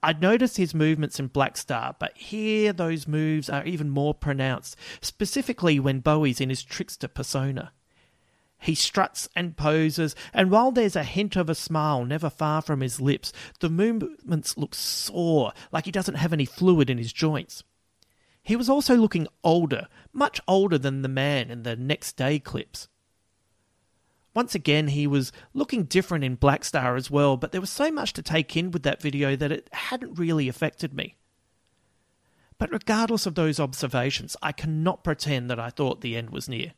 I'd 0.02 0.20
noticed 0.20 0.56
his 0.56 0.74
movements 0.74 1.20
in 1.20 1.28
Black 1.28 1.56
Star, 1.56 1.94
but 1.98 2.16
here 2.16 2.72
those 2.72 3.06
moves 3.06 3.48
are 3.48 3.64
even 3.64 3.88
more 3.88 4.14
pronounced, 4.14 4.76
specifically 5.00 5.78
when 5.78 6.00
Bowie's 6.00 6.40
in 6.40 6.48
his 6.48 6.64
trickster 6.64 7.06
persona. 7.06 7.72
He 8.58 8.74
struts 8.74 9.28
and 9.34 9.56
poses, 9.56 10.14
and 10.32 10.50
while 10.50 10.70
there's 10.70 10.96
a 10.96 11.04
hint 11.04 11.36
of 11.36 11.48
a 11.48 11.54
smile 11.54 12.04
never 12.04 12.30
far 12.30 12.62
from 12.62 12.80
his 12.80 13.00
lips, 13.00 13.32
the 13.60 13.68
movements 13.68 14.56
look 14.56 14.74
sore, 14.74 15.52
like 15.72 15.84
he 15.84 15.92
doesn't 15.92 16.14
have 16.14 16.32
any 16.32 16.44
fluid 16.44 16.88
in 16.90 16.98
his 16.98 17.12
joints. 17.12 17.64
He 18.42 18.56
was 18.56 18.68
also 18.68 18.96
looking 18.96 19.28
older, 19.44 19.86
much 20.12 20.40
older 20.48 20.78
than 20.78 21.02
the 21.02 21.08
man 21.08 21.50
in 21.50 21.62
the 21.62 21.76
next 21.76 22.16
day 22.16 22.38
clips. 22.38 22.88
Once 24.34 24.54
again, 24.54 24.88
he 24.88 25.06
was 25.06 25.30
looking 25.52 25.84
different 25.84 26.24
in 26.24 26.34
Black 26.34 26.64
Star 26.64 26.96
as 26.96 27.10
well, 27.10 27.36
but 27.36 27.52
there 27.52 27.60
was 27.60 27.70
so 27.70 27.90
much 27.90 28.12
to 28.14 28.22
take 28.22 28.56
in 28.56 28.70
with 28.70 28.82
that 28.82 29.02
video 29.02 29.36
that 29.36 29.52
it 29.52 29.68
hadn't 29.72 30.18
really 30.18 30.48
affected 30.48 30.94
me. 30.94 31.16
But 32.58 32.72
regardless 32.72 33.26
of 33.26 33.34
those 33.34 33.60
observations, 33.60 34.36
I 34.40 34.52
cannot 34.52 35.04
pretend 35.04 35.50
that 35.50 35.60
I 35.60 35.70
thought 35.70 36.00
the 36.00 36.16
end 36.16 36.30
was 36.30 36.48
near. 36.48 36.72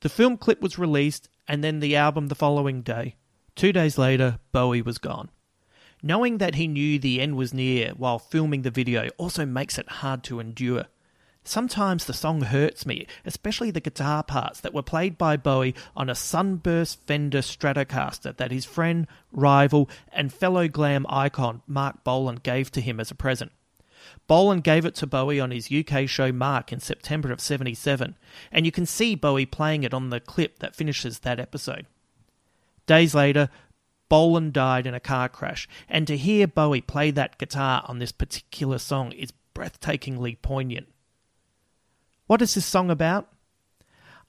The 0.00 0.08
film 0.08 0.36
clip 0.36 0.60
was 0.60 0.78
released, 0.78 1.28
and 1.48 1.64
then 1.64 1.80
the 1.80 1.96
album 1.96 2.28
the 2.28 2.34
following 2.34 2.82
day. 2.82 3.16
Two 3.56 3.72
days 3.72 3.98
later, 3.98 4.38
Bowie 4.52 4.82
was 4.82 4.98
gone. 4.98 5.30
Knowing 6.02 6.38
that 6.38 6.56
he 6.56 6.66
knew 6.66 6.98
the 6.98 7.20
end 7.20 7.36
was 7.36 7.54
near 7.54 7.92
while 7.96 8.18
filming 8.18 8.62
the 8.62 8.70
video 8.70 9.08
also 9.18 9.46
makes 9.46 9.78
it 9.78 9.88
hard 9.88 10.24
to 10.24 10.40
endure. 10.40 10.86
Sometimes 11.44 12.04
the 12.04 12.12
song 12.12 12.42
hurts 12.42 12.86
me, 12.86 13.06
especially 13.24 13.72
the 13.72 13.80
guitar 13.80 14.22
parts 14.22 14.60
that 14.60 14.72
were 14.72 14.82
played 14.82 15.18
by 15.18 15.36
Bowie 15.36 15.74
on 15.96 16.08
a 16.08 16.14
sunburst 16.14 17.04
Fender 17.04 17.40
Stratocaster 17.40 18.36
that 18.36 18.52
his 18.52 18.64
friend, 18.64 19.08
rival, 19.32 19.90
and 20.12 20.32
fellow 20.32 20.68
glam 20.68 21.04
icon 21.08 21.62
Marc 21.66 22.04
Bolan 22.04 22.36
gave 22.36 22.70
to 22.72 22.80
him 22.80 23.00
as 23.00 23.10
a 23.10 23.16
present. 23.16 23.50
Bolan 24.28 24.60
gave 24.60 24.84
it 24.84 24.94
to 24.96 25.06
Bowie 25.06 25.40
on 25.40 25.50
his 25.50 25.70
UK 25.70 26.08
show 26.08 26.30
Marc 26.30 26.72
in 26.72 26.78
September 26.78 27.32
of 27.32 27.40
77, 27.40 28.16
and 28.52 28.64
you 28.64 28.70
can 28.70 28.86
see 28.86 29.16
Bowie 29.16 29.46
playing 29.46 29.82
it 29.82 29.94
on 29.94 30.10
the 30.10 30.20
clip 30.20 30.60
that 30.60 30.76
finishes 30.76 31.20
that 31.20 31.40
episode. 31.40 31.86
Days 32.86 33.14
later, 33.16 33.48
Bolan 34.08 34.52
died 34.52 34.86
in 34.86 34.94
a 34.94 35.00
car 35.00 35.28
crash, 35.28 35.68
and 35.88 36.06
to 36.06 36.16
hear 36.16 36.46
Bowie 36.46 36.80
play 36.80 37.10
that 37.10 37.38
guitar 37.38 37.84
on 37.86 37.98
this 37.98 38.12
particular 38.12 38.78
song 38.78 39.10
is 39.12 39.32
breathtakingly 39.54 40.40
poignant. 40.40 40.91
What 42.32 42.40
is 42.40 42.54
this 42.54 42.64
song 42.64 42.90
about? 42.90 43.28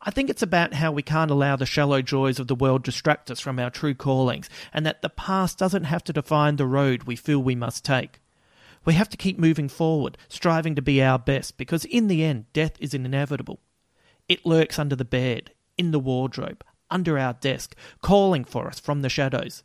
I 0.02 0.12
think 0.12 0.30
it's 0.30 0.42
about 0.42 0.74
how 0.74 0.92
we 0.92 1.02
can't 1.02 1.32
allow 1.32 1.56
the 1.56 1.66
shallow 1.66 2.02
joys 2.02 2.38
of 2.38 2.48
the 2.48 2.54
world 2.54 2.84
distract 2.84 3.32
us 3.32 3.40
from 3.40 3.60
our 3.60 3.70
true 3.70 3.94
callings, 3.94 4.50
and 4.74 4.86
that 4.86 5.02
the 5.02 5.08
past 5.08 5.58
doesn't 5.58 5.86
have 5.86 6.04
to 6.04 6.12
define 6.12 6.58
the 6.58 6.66
road 6.66 7.04
we 7.04 7.16
feel 7.16 7.40
we 7.42 7.56
must 7.56 7.86
take. 7.86 8.20
We 8.84 8.96
have 8.96 9.08
to 9.08 9.16
keep 9.16 9.40
moving 9.40 9.70
forward, 9.70 10.18
striving 10.28 10.76
to 10.76 10.82
be 10.82 11.02
our 11.02 11.18
best, 11.18 11.56
because 11.56 11.86
in 11.86 12.10
the 12.10 12.26
end, 12.26 12.52
death 12.52 12.74
is 12.78 12.94
inevitable. 12.94 13.62
It 14.28 14.46
lurks 14.46 14.78
under 14.78 14.98
the 14.98 15.06
bed, 15.06 15.52
in 15.78 15.92
the 15.92 15.98
wardrobe, 15.98 16.62
under 16.92 17.18
our 17.18 17.32
desk, 17.32 17.74
calling 18.02 18.44
for 18.44 18.68
us 18.68 18.82
from 18.82 19.02
the 19.02 19.08
shadows. 19.08 19.64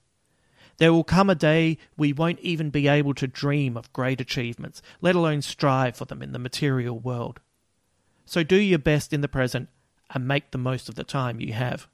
There 0.76 0.92
will 0.92 1.02
come 1.02 1.28
a 1.28 1.34
day 1.34 1.76
we 1.96 2.12
won't 2.12 2.38
even 2.38 2.70
be 2.70 2.86
able 2.86 3.14
to 3.14 3.26
dream 3.26 3.76
of 3.76 3.92
great 3.92 4.20
achievements, 4.20 4.80
let 5.00 5.16
alone 5.16 5.42
strive 5.42 5.96
for 5.96 6.04
them 6.04 6.22
in 6.22 6.30
the 6.30 6.38
material 6.38 7.00
world. 7.00 7.40
So 8.28 8.42
do 8.42 8.56
your 8.56 8.78
best 8.78 9.14
in 9.14 9.22
the 9.22 9.26
present 9.26 9.70
and 10.10 10.28
make 10.28 10.50
the 10.50 10.58
most 10.58 10.90
of 10.90 10.96
the 10.96 11.02
time 11.02 11.40
you 11.40 11.54
have. 11.54 11.88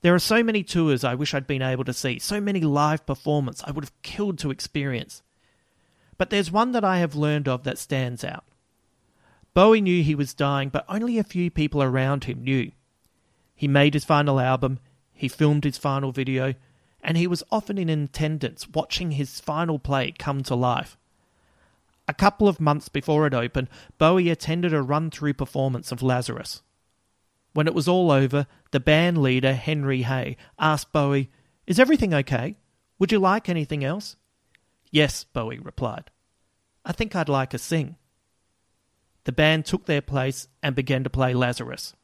There 0.00 0.14
are 0.14 0.18
so 0.18 0.42
many 0.42 0.62
tours 0.62 1.04
I 1.04 1.14
wish 1.14 1.34
I'd 1.34 1.46
been 1.46 1.60
able 1.60 1.84
to 1.84 1.92
see, 1.92 2.18
so 2.18 2.40
many 2.40 2.60
live 2.60 3.04
performances 3.04 3.62
I 3.66 3.72
would 3.72 3.84
have 3.84 4.02
killed 4.02 4.38
to 4.38 4.50
experience. 4.50 5.22
But 6.16 6.30
there's 6.30 6.50
one 6.50 6.72
that 6.72 6.82
I 6.82 6.98
have 7.00 7.14
learned 7.14 7.46
of 7.46 7.64
that 7.64 7.76
stands 7.76 8.24
out. 8.24 8.44
Bowie 9.52 9.82
knew 9.82 10.02
he 10.02 10.14
was 10.14 10.32
dying, 10.32 10.70
but 10.70 10.86
only 10.88 11.18
a 11.18 11.24
few 11.24 11.50
people 11.50 11.82
around 11.82 12.24
him 12.24 12.42
knew. 12.42 12.72
He 13.54 13.68
made 13.68 13.92
his 13.92 14.06
final 14.06 14.40
album, 14.40 14.78
he 15.12 15.28
filmed 15.28 15.64
his 15.64 15.76
final 15.76 16.10
video, 16.10 16.54
and 17.02 17.18
he 17.18 17.26
was 17.26 17.42
often 17.52 17.76
in 17.76 17.90
attendance 17.90 18.66
watching 18.66 19.10
his 19.10 19.40
final 19.40 19.78
play 19.78 20.14
come 20.18 20.42
to 20.44 20.54
life. 20.54 20.96
A 22.08 22.14
couple 22.14 22.48
of 22.48 22.58
months 22.58 22.88
before 22.88 23.26
it 23.26 23.34
opened, 23.34 23.68
Bowie 23.98 24.30
attended 24.30 24.72
a 24.72 24.80
run 24.80 25.10
through 25.10 25.34
performance 25.34 25.92
of 25.92 26.02
Lazarus. 26.02 26.62
When 27.52 27.66
it 27.66 27.74
was 27.74 27.86
all 27.86 28.10
over, 28.10 28.46
the 28.70 28.80
band 28.80 29.18
leader, 29.18 29.52
Henry 29.52 30.02
Hey, 30.02 30.38
asked 30.58 30.90
Bowie, 30.90 31.30
Is 31.66 31.78
everything 31.78 32.14
okay? 32.14 32.56
Would 32.98 33.12
you 33.12 33.18
like 33.18 33.48
anything 33.48 33.84
else? 33.84 34.16
Yes, 34.90 35.24
Bowie 35.24 35.58
replied. 35.58 36.10
I 36.84 36.92
think 36.92 37.14
I'd 37.14 37.28
like 37.28 37.52
a 37.52 37.58
sing. 37.58 37.96
The 39.24 39.32
band 39.32 39.66
took 39.66 39.84
their 39.84 40.00
place 40.00 40.48
and 40.62 40.74
began 40.74 41.04
to 41.04 41.10
play 41.10 41.34
Lazarus. 41.34 41.94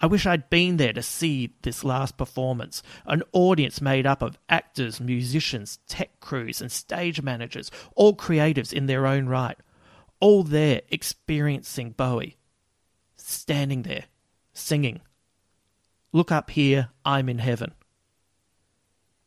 I 0.00 0.06
wish 0.06 0.26
I'd 0.26 0.50
been 0.50 0.76
there 0.76 0.92
to 0.92 1.02
see 1.02 1.54
this 1.62 1.82
last 1.82 2.18
performance. 2.18 2.82
An 3.06 3.22
audience 3.32 3.80
made 3.80 4.06
up 4.06 4.20
of 4.20 4.38
actors, 4.48 5.00
musicians, 5.00 5.78
tech 5.88 6.20
crews, 6.20 6.60
and 6.60 6.70
stage 6.70 7.22
managers, 7.22 7.70
all 7.94 8.14
creatives 8.14 8.72
in 8.72 8.86
their 8.86 9.06
own 9.06 9.26
right, 9.26 9.56
all 10.20 10.42
there 10.42 10.82
experiencing 10.90 11.90
Bowie. 11.90 12.36
Standing 13.16 13.82
there, 13.82 14.04
singing. 14.52 15.00
Look 16.12 16.30
up 16.30 16.50
here, 16.50 16.90
I'm 17.04 17.28
in 17.28 17.38
heaven. 17.38 17.72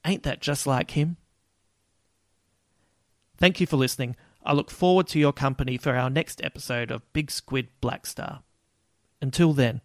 Ain't 0.05 0.23
that 0.23 0.41
just 0.41 0.67
like 0.67 0.91
him? 0.91 1.17
Thank 3.38 3.60
you 3.60 3.67
for 3.67 3.77
listening. 3.77 4.15
I 4.43 4.53
look 4.53 4.71
forward 4.71 5.08
to 5.08 5.19
your 5.19 5.34
company 5.34 5.77
for 5.77 5.95
our 5.95 6.10
next 6.10 6.43
episode 6.43 6.91
of 6.91 7.12
Big 7.12 7.32
Squid 7.32 7.69
Black 7.82 8.05
Star. 8.05 8.43
Until 9.21 9.53
then, 9.53 9.82